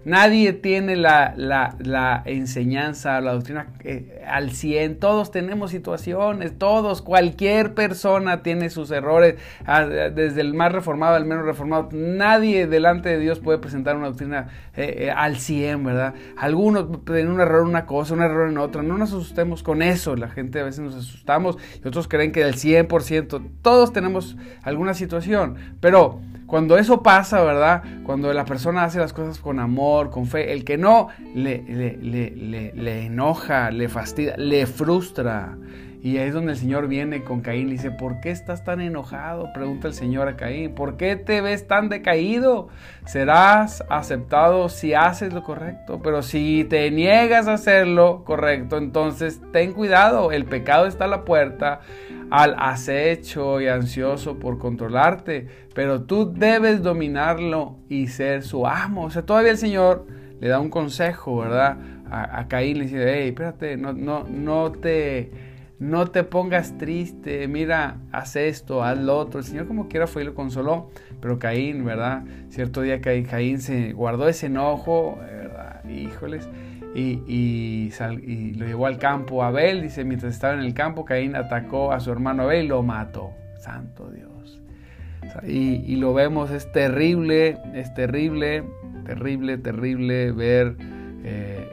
Nadie 0.06 0.54
tiene 0.54 0.96
la, 0.96 1.34
la, 1.36 2.22
enseñanza, 2.26 3.20
la 3.22 3.34
doctrina 3.34 3.68
eh, 3.84 4.24
al 4.28 4.52
100. 4.52 5.00
Todos 5.00 5.32
tenemos 5.32 5.72
situaciones, 5.72 6.58
todos, 6.60 7.02
cualquier 7.02 7.74
persona 7.74 8.44
tiene 8.44 8.70
sus 8.70 8.92
errores, 8.92 9.36
ah, 9.66 9.86
desde 9.86 10.42
el 10.42 10.54
más 10.54 10.72
reformado 10.72 11.16
al 11.16 11.26
menos 11.26 11.44
reformado. 11.44 11.90
Nadie 11.92 12.68
delante 12.68 13.10
de 13.10 13.20
Dios 13.20 13.40
puede 13.40 13.58
presentar 13.58 13.96
una 13.98 14.08
doctrina 14.08 14.50
eh, 14.76 15.08
eh, 15.08 15.12
al 15.12 15.38
100, 15.38 15.84
¿verdad? 15.84 16.14
Algunos 16.38 17.04
tienen 17.04 17.30
un 17.30 17.42
error 17.42 17.64
en 17.64 17.70
una 17.70 17.88
cosa, 17.88 18.14
un 18.14 18.22
error 18.22 18.50
en 18.50 18.60
otra. 18.60 18.84
No 18.84 19.00
nos 19.00 19.10
asustemos 19.10 19.64
con 19.64 19.82
eso. 19.82 20.16
La 20.16 20.30
gente 20.30 20.60
a 20.60 20.64
veces 20.64 20.82
nos 20.82 20.96
asustamos 20.96 21.58
y 21.84 21.88
otros 21.88 22.08
creen 22.08 22.32
que 22.32 22.44
del 22.44 22.56
100%. 22.56 23.50
Todos 23.64 23.92
tenemos 23.92 24.38
alguna 24.62 24.94
situación, 24.94 25.56
pero 25.80 26.22
cuando 26.48 26.78
eso 26.78 27.02
pasa, 27.02 27.44
¿verdad? 27.44 27.84
Cuando 28.04 28.32
la 28.32 28.46
persona 28.46 28.84
hace 28.84 29.00
las 29.00 29.14
cosas 29.14 29.40
con 29.40 29.60
amor, 29.60 30.12
con 30.12 30.28
fe, 30.28 30.54
el 30.54 30.64
que 30.64 30.78
no 30.78 31.08
le, 31.34 31.64
le, 31.68 33.06
enoja, 33.06 33.72
le 33.72 33.90
fastidia, 33.90 34.36
le 34.38 34.66
frustra. 34.68 35.58
Y 36.06 36.20
ahí 36.20 36.28
es 36.28 36.36
donde 36.36 36.52
el 36.52 36.58
Señor 36.60 36.88
viene 36.88 37.24
con 37.24 37.42
Caín 37.42 37.68
y 37.68 37.72
dice, 37.72 37.90
¿por 37.90 38.20
qué 38.20 38.30
estás 38.30 38.64
tan 38.64 38.80
enojado? 38.80 39.52
Pregunta 39.54 39.88
el 39.88 39.96
Señor 39.96 40.28
a 40.28 40.36
Caín, 40.36 40.76
¿por 40.76 40.98
qué 40.98 41.16
te 41.16 41.42
ves 41.42 41.66
tan 41.66 41.90
decaído? 41.90 42.68
Serás 43.08 43.84
aceptado 43.90 44.70
si 44.70 44.94
haces 44.94 45.34
lo 45.34 45.42
correcto, 45.42 46.02
pero 46.04 46.22
si 46.22 46.64
te 46.70 46.92
niegas 46.92 47.48
a 47.48 47.54
hacerlo 47.54 48.24
correcto, 48.24 48.78
entonces 48.78 49.42
ten 49.52 49.74
cuidado, 49.74 50.32
el 50.32 50.46
pecado 50.46 50.86
está 50.86 51.06
a 51.06 51.08
la 51.08 51.26
puerta, 51.26 51.80
al 52.30 52.56
acecho 52.60 53.60
y 53.60 53.68
ansioso 53.68 54.38
por 54.38 54.60
controlarte, 54.60 55.48
pero 55.74 56.04
tú 56.04 56.32
debes 56.32 56.84
dominarlo 56.84 57.80
y 57.90 58.10
ser 58.10 58.44
su 58.44 58.68
amo. 58.68 59.06
O 59.06 59.10
sea, 59.10 59.24
todavía 59.24 59.50
el 59.50 59.58
Señor 59.58 60.06
le 60.40 60.50
da 60.50 60.60
un 60.60 60.70
consejo, 60.70 61.38
¿verdad? 61.38 61.78
A, 62.12 62.48
Caín 62.48 62.78
le 62.78 62.84
dice, 62.84 63.04
hey, 63.12 63.30
espérate, 63.30 63.76
no, 63.76 63.92
no, 63.92 64.24
no 64.30 64.72
te 64.72 65.55
no 65.80 66.08
te 66.08 66.24
pongas 66.24 66.78
triste, 66.78 67.48
mira, 67.48 67.98
haz 68.12 68.36
esto, 68.36 68.84
haz 68.84 68.98
lo 68.98 69.18
otro. 69.18 69.40
El 69.40 69.46
Señor 69.46 69.68
como 69.68 69.88
quiera 69.88 70.08
fue 70.08 70.22
y 70.22 70.26
lo 70.26 70.34
consoló, 70.34 70.90
pero 71.22 71.38
Caín, 71.38 71.84
¿verdad? 71.84 72.24
Cierto 72.50 72.82
día 72.82 73.02
Caín, 73.02 73.26
Caín 73.26 73.60
se 73.60 73.94
guardó 73.94 74.28
ese 74.28 74.46
enojo, 74.48 75.18
¿verdad? 75.20 75.84
Híjoles, 75.90 76.48
y, 76.96 77.22
y, 77.28 78.54
lo 78.54 78.66
llevó 78.66 78.86
al 78.86 78.98
campo. 78.98 79.44
Abel, 79.44 79.82
dice, 79.82 80.06
mientras 80.06 80.34
estaba 80.34 80.54
en 80.54 80.62
el 80.62 80.74
campo, 80.74 81.04
Caín 81.04 81.36
atacó 81.36 81.92
a 81.92 82.00
su 82.00 82.12
hermano 82.12 82.44
Abel 82.44 82.66
y 82.66 82.68
lo 82.70 82.82
mató. 82.82 83.32
Santo 83.60 84.10
Dios. 84.12 84.62
Y, 85.46 85.84
y 85.86 85.98
lo 85.98 86.14
vemos, 86.14 86.52
es 86.52 86.72
terrible, 86.72 87.58
es 87.74 87.94
terrible, 87.94 88.64
terrible, 89.06 89.58
terrible 89.58 90.32
ver 90.32 90.78
eh, 91.26 91.65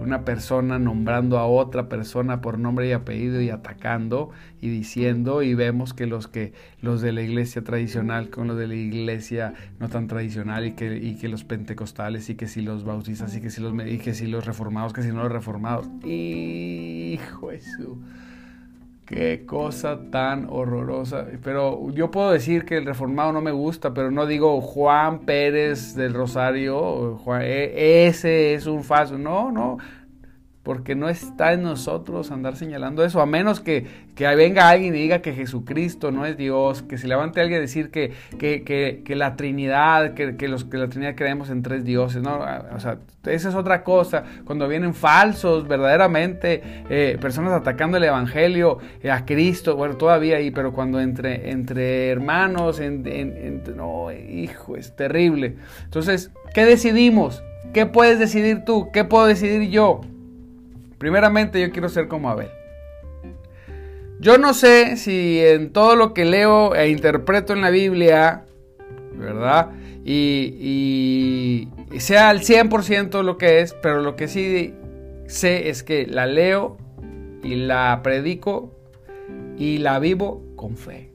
una 0.00 0.24
persona 0.24 0.78
nombrando 0.78 1.38
a 1.38 1.46
otra 1.46 1.88
persona 1.88 2.40
por 2.40 2.58
nombre 2.58 2.88
y 2.88 2.92
apellido 2.92 3.40
y 3.40 3.50
atacando 3.50 4.30
y 4.60 4.68
diciendo 4.68 5.42
y 5.42 5.54
vemos 5.54 5.94
que 5.94 6.06
los 6.06 6.28
que 6.28 6.52
los 6.80 7.00
de 7.00 7.12
la 7.12 7.22
iglesia 7.22 7.62
tradicional 7.62 8.30
con 8.30 8.48
los 8.48 8.56
de 8.56 8.68
la 8.68 8.74
iglesia 8.74 9.54
no 9.78 9.88
tan 9.88 10.06
tradicional 10.06 10.66
y 10.66 10.72
que, 10.72 10.96
y 10.96 11.16
que 11.16 11.28
los 11.28 11.44
pentecostales 11.44 12.28
y 12.30 12.34
que 12.34 12.48
si 12.48 12.62
los 12.62 12.84
bautistas 12.84 13.36
y 13.36 13.40
que 13.40 13.50
si 13.50 13.60
los 13.60 13.74
y 13.86 13.98
que 13.98 14.14
si 14.14 14.26
los 14.26 14.46
reformados 14.46 14.92
que 14.92 15.02
si 15.02 15.08
no 15.08 15.22
los 15.22 15.32
reformados. 15.32 15.88
Hijo 16.04 17.50
Jesús 17.50 17.98
Qué 19.10 19.44
cosa 19.44 19.98
tan 20.12 20.46
horrorosa. 20.48 21.26
Pero 21.42 21.90
yo 21.90 22.12
puedo 22.12 22.30
decir 22.30 22.64
que 22.64 22.76
el 22.76 22.86
reformado 22.86 23.32
no 23.32 23.40
me 23.40 23.50
gusta, 23.50 23.92
pero 23.92 24.12
no 24.12 24.24
digo 24.24 24.60
Juan 24.60 25.26
Pérez 25.26 25.96
del 25.96 26.14
Rosario, 26.14 27.16
Juan, 27.16 27.42
e, 27.42 28.06
ese 28.06 28.54
es 28.54 28.66
un 28.66 28.84
falso. 28.84 29.18
No, 29.18 29.50
no 29.50 29.78
porque 30.62 30.94
no 30.94 31.08
está 31.08 31.54
en 31.54 31.62
nosotros 31.62 32.30
andar 32.30 32.54
señalando 32.54 33.02
eso, 33.02 33.22
a 33.22 33.26
menos 33.26 33.60
que, 33.60 33.86
que 34.14 34.26
venga 34.34 34.68
alguien 34.68 34.94
y 34.94 34.98
diga 34.98 35.22
que 35.22 35.32
Jesucristo 35.32 36.10
no 36.10 36.26
es 36.26 36.36
Dios, 36.36 36.82
que 36.82 36.98
se 36.98 37.08
levante 37.08 37.40
alguien 37.40 37.58
a 37.58 37.60
decir 37.62 37.90
que, 37.90 38.12
que, 38.38 39.14
la 39.16 39.36
Trinidad, 39.36 40.12
que, 40.12 40.48
los, 40.48 40.64
que 40.64 40.76
la 40.76 40.88
Trinidad 40.88 41.14
creemos 41.16 41.48
en 41.48 41.62
tres 41.62 41.84
dioses, 41.84 42.22
¿no? 42.22 42.40
O 42.74 42.78
sea, 42.78 42.98
esa 43.24 43.48
es 43.48 43.54
otra 43.54 43.82
cosa, 43.84 44.24
cuando 44.44 44.68
vienen 44.68 44.92
falsos, 44.92 45.66
verdaderamente, 45.66 46.62
eh, 46.90 47.16
personas 47.20 47.54
atacando 47.54 47.96
el 47.96 48.04
Evangelio 48.04 48.78
eh, 49.02 49.10
a 49.10 49.24
Cristo, 49.24 49.76
bueno, 49.76 49.96
todavía 49.96 50.36
ahí, 50.36 50.50
pero 50.50 50.74
cuando 50.74 51.00
entre, 51.00 51.50
entre 51.50 52.10
hermanos, 52.10 52.80
en, 52.80 53.62
no, 53.76 54.12
hijo, 54.12 54.76
es 54.76 54.94
terrible. 54.94 55.56
Entonces, 55.84 56.30
¿qué 56.52 56.66
decidimos? 56.66 57.42
¿Qué 57.72 57.86
puedes 57.86 58.18
decidir 58.18 58.64
tú? 58.66 58.90
¿Qué 58.92 59.04
puedo 59.04 59.26
decidir 59.26 59.70
yo? 59.70 60.02
Primeramente 61.00 61.58
yo 61.58 61.72
quiero 61.72 61.88
ser 61.88 62.08
como 62.08 62.28
Abel. 62.28 62.50
Yo 64.18 64.36
no 64.36 64.52
sé 64.52 64.98
si 64.98 65.40
en 65.40 65.72
todo 65.72 65.96
lo 65.96 66.12
que 66.12 66.26
leo 66.26 66.74
e 66.74 66.90
interpreto 66.90 67.54
en 67.54 67.62
la 67.62 67.70
Biblia, 67.70 68.44
¿verdad? 69.14 69.70
Y, 70.04 71.68
sea 71.98 72.28
al 72.28 72.40
100% 72.40 73.22
lo 73.22 73.38
que 73.38 73.60
es, 73.60 73.72
pero 73.82 74.02
lo 74.02 74.14
que 74.14 74.28
sí 74.28 74.74
sé 75.26 75.70
es 75.70 75.82
que 75.82 76.06
la 76.06 76.26
leo 76.26 76.76
y 77.42 77.54
la 77.54 78.00
predico 78.02 78.76
y 79.56 79.78
la 79.78 79.98
vivo 80.00 80.42
con 80.54 80.76
fe. 80.76 81.14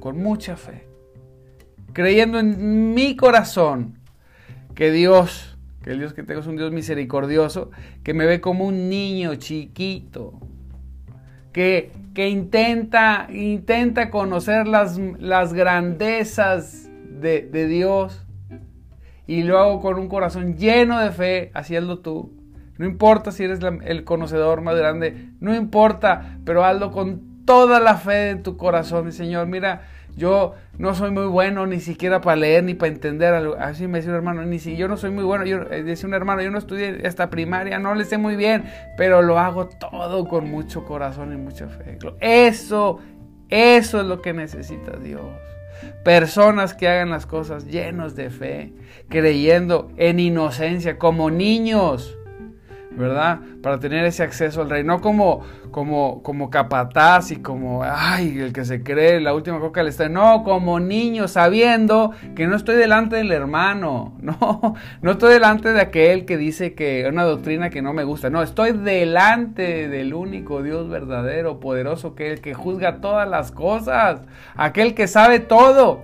Con 0.00 0.18
mucha 0.22 0.58
fe. 0.58 0.86
Creyendo 1.94 2.38
en 2.38 2.92
mi 2.92 3.16
corazón 3.16 3.98
que 4.74 4.92
Dios 4.92 5.57
que 5.88 5.92
el 5.92 6.00
Dios 6.00 6.12
que 6.12 6.22
tengo 6.22 6.40
es 6.40 6.46
un 6.46 6.58
Dios 6.58 6.70
misericordioso, 6.70 7.70
que 8.04 8.12
me 8.12 8.26
ve 8.26 8.42
como 8.42 8.66
un 8.66 8.90
niño 8.90 9.36
chiquito, 9.36 10.38
que, 11.50 11.92
que 12.14 12.28
intenta, 12.28 13.26
intenta 13.32 14.10
conocer 14.10 14.68
las, 14.68 14.98
las 15.18 15.54
grandezas 15.54 16.90
de, 17.08 17.66
Dios 17.68 18.22
y 19.26 19.44
lo 19.44 19.58
hago 19.58 19.80
con 19.80 19.98
un 19.98 20.08
corazón 20.08 20.58
lleno 20.58 21.00
de 21.00 21.10
fe, 21.10 21.50
haciendo 21.54 22.00
tú. 22.00 22.34
No 22.76 22.84
importa 22.84 23.32
si 23.32 23.44
eres 23.44 23.60
el 23.86 24.04
conocedor 24.04 24.60
más 24.60 24.76
grande, 24.76 25.30
no 25.40 25.54
importa, 25.54 26.38
pero 26.44 26.66
hazlo 26.66 26.92
con 26.92 27.46
toda 27.46 27.80
la 27.80 27.96
fe 27.96 28.34
de 28.34 28.36
tu 28.36 28.58
corazón, 28.58 29.10
Señor. 29.10 29.46
Mira, 29.46 29.84
yo 30.18 30.54
no 30.76 30.94
soy 30.94 31.12
muy 31.12 31.26
bueno 31.26 31.66
ni 31.66 31.80
siquiera 31.80 32.20
para 32.20 32.36
leer 32.36 32.64
ni 32.64 32.74
para 32.74 32.92
entender. 32.92 33.32
Así 33.58 33.86
me 33.86 33.98
decía 33.98 34.10
un 34.10 34.16
hermano, 34.16 34.44
ni 34.44 34.58
si 34.58 34.76
yo 34.76 34.88
no 34.88 34.96
soy 34.96 35.10
muy 35.10 35.24
bueno. 35.24 35.46
Yo 35.46 35.62
eh, 35.70 35.82
decía 35.84 36.08
un 36.08 36.14
hermano, 36.14 36.42
yo 36.42 36.50
no 36.50 36.58
estudié 36.58 37.06
esta 37.06 37.30
primaria, 37.30 37.78
no 37.78 37.94
le 37.94 38.04
sé 38.04 38.18
muy 38.18 38.36
bien, 38.36 38.64
pero 38.96 39.22
lo 39.22 39.38
hago 39.38 39.68
todo 39.68 40.26
con 40.26 40.50
mucho 40.50 40.84
corazón 40.84 41.32
y 41.32 41.36
mucha 41.36 41.68
fe. 41.68 41.98
Eso, 42.20 42.98
eso 43.48 44.00
es 44.00 44.06
lo 44.06 44.20
que 44.20 44.32
necesita 44.32 44.96
Dios. 44.98 45.22
Personas 46.04 46.74
que 46.74 46.88
hagan 46.88 47.10
las 47.10 47.24
cosas 47.24 47.66
llenos 47.66 48.16
de 48.16 48.30
fe, 48.30 48.72
creyendo 49.08 49.92
en 49.96 50.18
inocencia, 50.18 50.98
como 50.98 51.30
niños. 51.30 52.17
¿Verdad? 52.90 53.40
Para 53.62 53.78
tener 53.78 54.04
ese 54.04 54.22
acceso 54.22 54.62
al 54.62 54.70
rey, 54.70 54.82
no 54.82 55.00
como, 55.00 55.42
como, 55.70 56.22
como 56.22 56.50
capataz 56.50 57.30
y 57.30 57.36
como, 57.36 57.82
ay, 57.84 58.38
el 58.38 58.52
que 58.52 58.64
se 58.64 58.82
cree 58.82 59.20
la 59.20 59.34
última 59.34 59.60
coca 59.60 59.82
le 59.82 59.90
está, 59.90 60.08
no, 60.08 60.42
como 60.42 60.80
niño, 60.80 61.28
sabiendo 61.28 62.12
que 62.34 62.46
no 62.46 62.56
estoy 62.56 62.76
delante 62.76 63.16
del 63.16 63.32
hermano, 63.32 64.16
no, 64.20 64.74
no 65.02 65.10
estoy 65.10 65.34
delante 65.34 65.72
de 65.72 65.80
aquel 65.80 66.24
que 66.24 66.36
dice 66.36 66.74
que 66.74 67.06
una 67.08 67.24
doctrina 67.24 67.70
que 67.70 67.82
no 67.82 67.92
me 67.92 68.04
gusta, 68.04 68.30
no, 68.30 68.42
estoy 68.42 68.72
delante 68.72 69.88
del 69.88 70.14
único 70.14 70.62
Dios 70.62 70.88
verdadero, 70.88 71.60
poderoso, 71.60 72.14
que 72.14 72.32
el 72.32 72.40
que 72.40 72.54
juzga 72.54 73.00
todas 73.00 73.28
las 73.28 73.52
cosas, 73.52 74.22
aquel 74.56 74.94
que 74.94 75.06
sabe 75.08 75.40
todo. 75.40 76.02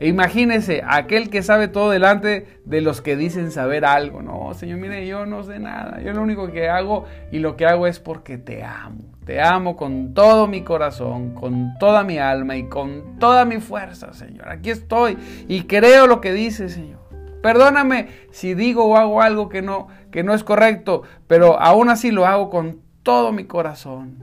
Imagínese, 0.00 0.82
aquel 0.86 1.28
que 1.28 1.42
sabe 1.42 1.68
todo 1.68 1.90
delante 1.90 2.46
de 2.64 2.80
los 2.80 3.02
que 3.02 3.16
dicen 3.16 3.50
saber 3.50 3.84
algo. 3.84 4.22
No, 4.22 4.54
Señor, 4.54 4.78
mire, 4.78 5.06
yo 5.06 5.26
no 5.26 5.44
sé 5.44 5.58
nada. 5.58 6.00
Yo 6.00 6.14
lo 6.14 6.22
único 6.22 6.50
que 6.50 6.70
hago 6.70 7.04
y 7.30 7.38
lo 7.38 7.54
que 7.54 7.66
hago 7.66 7.86
es 7.86 8.00
porque 8.00 8.38
te 8.38 8.64
amo. 8.64 9.04
Te 9.26 9.42
amo 9.42 9.76
con 9.76 10.14
todo 10.14 10.46
mi 10.46 10.62
corazón, 10.62 11.34
con 11.34 11.74
toda 11.78 12.02
mi 12.02 12.18
alma 12.18 12.56
y 12.56 12.64
con 12.64 13.18
toda 13.18 13.44
mi 13.44 13.58
fuerza, 13.58 14.14
Señor. 14.14 14.48
Aquí 14.48 14.70
estoy 14.70 15.18
y 15.46 15.64
creo 15.64 16.06
lo 16.06 16.22
que 16.22 16.32
dice, 16.32 16.70
Señor. 16.70 17.00
Perdóname 17.42 18.08
si 18.30 18.54
digo 18.54 18.86
o 18.86 18.96
hago 18.96 19.20
algo 19.20 19.50
que 19.50 19.60
no, 19.60 19.88
que 20.10 20.22
no 20.22 20.32
es 20.32 20.44
correcto, 20.44 21.02
pero 21.26 21.60
aún 21.60 21.90
así 21.90 22.10
lo 22.10 22.26
hago 22.26 22.48
con 22.48 22.80
todo 23.02 23.32
mi 23.32 23.44
corazón, 23.44 24.16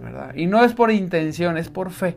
¿verdad? 0.00 0.34
Y 0.36 0.46
no 0.46 0.64
es 0.64 0.74
por 0.74 0.92
intención, 0.92 1.56
es 1.56 1.68
por 1.68 1.90
fe, 1.90 2.16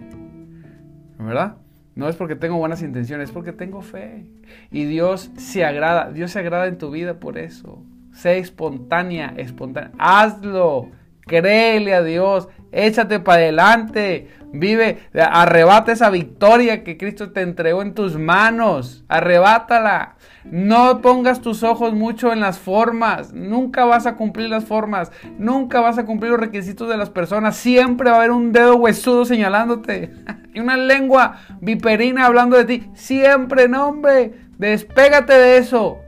¿verdad? 1.20 1.58
No 1.98 2.08
es 2.08 2.16
porque 2.16 2.36
tengo 2.36 2.58
buenas 2.58 2.84
intenciones, 2.84 3.30
es 3.30 3.34
porque 3.34 3.54
tengo 3.54 3.82
fe. 3.82 4.24
Y 4.70 4.86
Dios 4.86 5.32
se 5.36 5.66
agrada, 5.66 6.12
Dios 6.12 6.30
se 6.30 6.38
agrada 6.38 6.68
en 6.68 6.78
tu 6.78 6.92
vida 6.92 7.20
por 7.20 7.40
eso. 7.40 7.84
Sé 8.14 8.38
espontánea, 8.38 9.34
espontánea. 9.36 9.92
Hazlo. 9.98 10.92
Créele 11.28 11.94
a 11.94 12.02
Dios. 12.02 12.48
Échate 12.72 13.20
para 13.20 13.42
adelante. 13.42 14.28
Vive, 14.54 15.00
arrebata 15.13 15.92
esa 15.92 16.10
victoria 16.10 16.84
que 16.84 16.98
Cristo 16.98 17.32
te 17.32 17.42
entregó 17.42 17.82
en 17.82 17.94
tus 17.94 18.18
manos. 18.18 19.04
Arrebátala. 19.08 20.16
No 20.46 21.02
pongas 21.02 21.42
tus 21.42 21.63
ojos 21.63 21.94
mucho 21.94 22.32
en 22.32 22.40
las 22.40 22.58
formas. 22.58 23.34
Nunca 23.34 23.84
vas 23.84 24.06
a 24.06 24.16
cumplir 24.16 24.50
las 24.50 24.66
formas. 24.66 25.12
Nunca 25.38 25.82
vas 25.82 25.98
a 25.98 26.06
cumplir 26.06 26.32
los 26.32 26.40
requisitos 26.40 26.88
de 26.88 26.98
las 26.98 27.10
personas. 27.10 27.58
Siempre 27.58 28.10
va 28.10 28.16
a 28.16 28.20
haber 28.20 28.32
un 28.32 28.54
dedo 28.54 28.78
huesudo 28.78 29.26
señalándote. 29.26 30.13
y 30.54 30.60
una 30.60 30.78
lengua 30.78 31.40
viperina 31.60 32.26
hablando 32.26 32.58
de 32.58 32.66
ti. 32.66 32.90
Siempre, 32.94 33.68
no, 33.68 33.88
hombre. 33.88 34.34
Despégate 34.58 35.34
de 35.34 35.58
eso. 35.58 36.00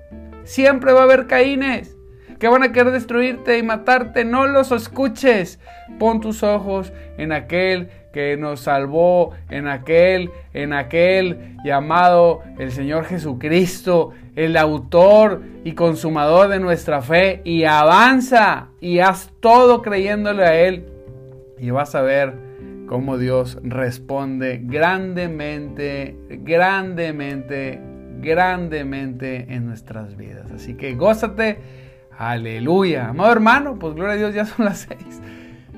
Siempre 0.45 0.93
va 0.93 1.01
a 1.01 1.03
haber 1.03 1.27
caínes 1.27 1.98
que 2.39 2.47
van 2.47 2.63
a 2.63 2.71
querer 2.71 2.91
destruirte 2.91 3.58
y 3.58 3.63
matarte. 3.63 4.25
No 4.25 4.47
los 4.47 4.71
escuches. 4.71 5.60
Pon 5.99 6.21
tus 6.21 6.43
ojos 6.43 6.93
en 7.17 7.32
aquel 7.32 7.89
que 8.13 8.38
nos 8.38 8.62
salvó, 8.62 9.34
en 9.49 9.67
aquel, 9.67 10.32
en 10.54 10.73
aquel 10.73 11.58
llamado 11.63 12.41
el 12.58 12.71
Señor 12.71 13.06
Jesucristo, 13.06 14.12
el 14.36 14.58
autor 14.58 15.41
y 15.63 15.73
consumador 15.73 16.47
de 16.47 16.60
nuestra 16.60 17.02
fe, 17.02 17.41
y 17.43 17.65
avanza 17.65 18.69
y 18.82 18.99
haz 18.99 19.32
todo 19.39 19.82
creyéndole 19.82 20.43
a 20.43 20.60
Él. 20.60 20.86
y 21.62 21.71
vas 21.71 21.93
a 21.93 22.02
ver 22.02 22.34
cómo 22.88 23.17
Dios 23.17 23.60
responde 23.62 24.62
grandemente, 24.63 26.15
grandemente, 26.30 27.82
grandemente 28.21 29.45
en 29.49 29.67
nuestras 29.67 30.15
vidas. 30.15 30.49
Así 30.52 30.73
que 30.75 30.95
gózate, 30.95 31.60
aleluya. 32.27 33.10
Amado 33.10 33.32
hermano, 33.32 33.79
pues 33.79 33.95
gloria 33.95 34.13
a 34.13 34.17
Dios, 34.17 34.34
ya 34.34 34.45
son 34.45 34.65
las 34.65 34.79
seis. 34.79 35.21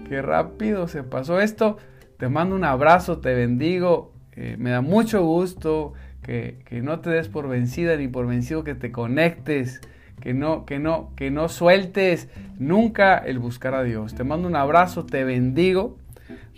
Qué 0.10 0.22
rápido 0.22 0.88
se 0.88 1.04
pasó 1.04 1.40
esto. 1.40 1.78
Te 2.18 2.30
mando 2.30 2.56
un 2.56 2.64
abrazo, 2.64 3.20
te 3.20 3.34
bendigo. 3.34 4.14
Eh, 4.34 4.56
me 4.58 4.72
da 4.72 4.82
mucho 4.82 5.24
gusto 5.24 5.94
que, 6.22 6.60
que 6.66 6.82
no 6.82 7.00
te 7.00 7.10
des 7.10 7.30
por 7.30 7.48
vencida 7.48 7.96
ni 7.96 8.08
por 8.08 8.28
vencido, 8.28 8.64
que 8.64 8.76
te 8.76 8.92
conectes 8.92 9.82
que 10.22 10.34
no, 10.34 10.66
que 10.66 10.80
no, 10.80 11.12
que 11.18 11.32
no 11.32 11.50
sueltes 11.50 12.30
nunca 12.58 13.18
el 13.18 13.40
buscar 13.40 13.74
a 13.74 13.84
Dios. 13.84 14.14
Te 14.16 14.24
mando 14.24 14.48
un 14.48 14.56
abrazo, 14.56 15.06
te 15.06 15.26
bendigo. 15.26 15.98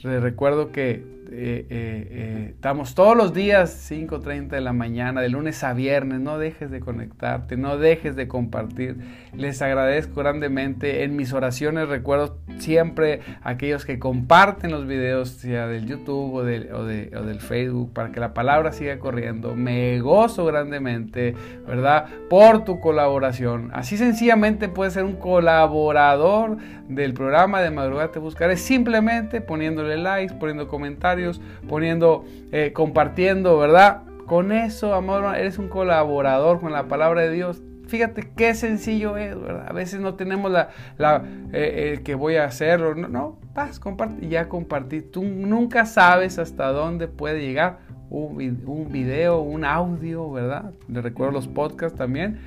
Les 0.04 0.22
recuerdo 0.22 0.72
que 0.72 1.04
eh, 1.36 1.66
eh, 1.70 2.08
eh, 2.12 2.48
estamos 2.52 2.94
todos 2.94 3.18
los 3.18 3.34
días 3.34 3.90
5.30 3.92 4.50
de 4.50 4.62
la 4.62 4.72
mañana, 4.72 5.20
de 5.20 5.30
lunes 5.30 5.64
a 5.64 5.74
viernes. 5.74 6.20
No 6.20 6.38
dejes 6.38 6.70
de 6.70 6.80
conectarte, 6.80 7.58
no 7.58 7.78
dejes 7.78 8.16
de 8.16 8.28
compartir. 8.28 8.98
Les 9.36 9.62
agradezco 9.64 10.20
grandemente. 10.20 11.04
En 11.04 11.16
mis 11.16 11.34
oraciones 11.34 11.90
recuerdo 11.90 12.38
siempre 12.60 13.22
a 13.42 13.50
aquellos 13.50 13.84
que 13.84 13.98
comparten 13.98 14.72
los 14.72 14.86
videos, 14.86 15.30
sea 15.30 15.66
del 15.66 15.88
YouTube 15.88 16.36
o, 16.36 16.44
del, 16.44 16.72
o, 16.72 16.82
o 16.82 16.86
del 17.24 17.40
Facebook, 17.40 17.94
para 17.94 18.12
que 18.12 18.20
la 18.20 18.36
palabra 18.36 18.72
siga 18.72 19.00
corriendo. 19.00 19.56
Me 19.56 20.00
gozo 20.02 20.46
grandemente, 20.46 21.34
¿verdad? 21.66 22.06
Por 22.30 22.64
tu 22.64 22.80
colaboración. 22.80 23.72
Así 23.74 23.98
sencillamente 23.98 24.70
puedes 24.70 24.94
ser 24.94 25.04
un 25.04 25.16
colaborador 25.16 26.58
del 26.88 27.14
programa 27.14 27.62
de 27.62 27.72
Madrugada 27.72 28.12
Te 28.12 28.20
Buscaré, 28.20 28.56
simplemente 28.58 29.42
poniéndole 29.42 29.98
likes, 29.98 30.36
poniendo 30.36 30.68
comentarios 30.68 31.23
poniendo, 31.68 32.26
eh, 32.52 32.72
compartiendo, 32.74 33.58
¿verdad? 33.58 34.04
Con 34.26 34.52
eso, 34.52 34.94
amor, 34.94 35.36
eres 35.36 35.58
un 35.58 35.68
colaborador 35.68 36.60
con 36.60 36.72
la 36.72 36.88
palabra 36.88 37.22
de 37.22 37.32
Dios. 37.32 37.62
Fíjate 37.88 38.32
qué 38.36 38.56
sencillo 38.56 39.18
es, 39.18 39.40
¿verdad? 39.40 39.68
A 39.68 39.74
veces 39.74 40.00
no 40.00 40.16
tenemos 40.16 40.52
la, 40.52 41.24
eh, 41.52 42.00
que 42.04 42.16
voy 42.16 42.38
a 42.38 42.46
hacerlo. 42.46 42.96
No, 42.96 43.08
no, 43.10 43.38
vas, 43.54 43.80
comparte, 43.80 44.28
ya 44.28 44.48
compartí. 44.48 45.02
Tú 45.02 45.24
nunca 45.24 45.86
sabes 45.86 46.40
hasta 46.40 46.68
dónde 46.70 47.08
puede 47.08 47.42
llegar 47.42 47.80
un, 48.10 48.90
video, 48.92 49.42
un 49.42 49.66
audio, 49.66 50.32
¿verdad? 50.32 50.72
Le 50.88 51.02
recuerdo 51.02 51.34
los 51.34 51.48
podcasts 51.48 51.98
también. 51.98 52.40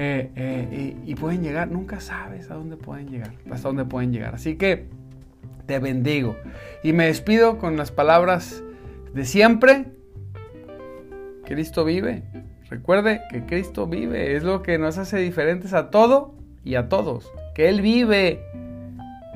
Eh, 0.00 0.94
y, 1.04 1.10
y, 1.10 1.14
pueden 1.16 1.42
llegar, 1.42 1.68
nunca 1.68 1.98
sabes 1.98 2.52
a 2.52 2.54
dónde 2.54 2.76
pueden 2.76 3.08
llegar, 3.08 3.32
hasta 3.50 3.68
dónde 3.68 3.84
pueden 3.84 4.12
llegar. 4.12 4.32
Así 4.36 4.54
que 4.54 4.86
te 5.68 5.78
bendigo. 5.78 6.36
Y 6.82 6.92
me 6.92 7.06
despido 7.06 7.58
con 7.58 7.76
las 7.76 7.92
palabras 7.92 8.64
de 9.14 9.24
siempre. 9.24 9.84
Cristo 11.44 11.84
vive. 11.84 12.24
Recuerde 12.68 13.20
que 13.30 13.44
Cristo 13.44 13.86
vive. 13.86 14.34
Es 14.34 14.42
lo 14.42 14.62
que 14.62 14.78
nos 14.78 14.98
hace 14.98 15.18
diferentes 15.18 15.74
a 15.74 15.90
todo 15.90 16.34
y 16.64 16.74
a 16.74 16.88
todos. 16.88 17.30
Que 17.54 17.68
Él 17.68 17.82
vive. 17.82 18.42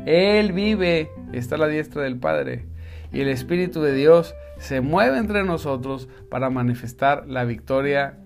Él 0.06 0.52
vive. 0.52 1.10
Está 1.32 1.56
a 1.56 1.58
la 1.58 1.68
diestra 1.68 2.02
del 2.02 2.18
Padre. 2.18 2.64
Y 3.12 3.20
el 3.20 3.28
Espíritu 3.28 3.82
de 3.82 3.94
Dios 3.94 4.34
se 4.56 4.80
mueve 4.80 5.18
entre 5.18 5.44
nosotros 5.44 6.08
para 6.30 6.48
manifestar 6.48 7.28
la 7.28 7.44
victoria 7.44 8.18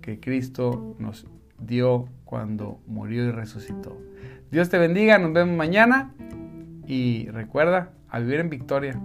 que 0.00 0.20
Cristo 0.20 0.94
nos 1.00 1.26
dio 1.58 2.06
cuando 2.24 2.78
murió 2.86 3.24
y 3.24 3.32
resucitó. 3.32 4.00
Dios 4.52 4.68
te 4.68 4.78
bendiga, 4.78 5.18
nos 5.18 5.32
vemos 5.32 5.56
mañana 5.56 6.14
y 6.88 7.28
recuerda, 7.28 7.90
a 8.08 8.18
vivir 8.18 8.40
en 8.40 8.48
victoria. 8.48 8.98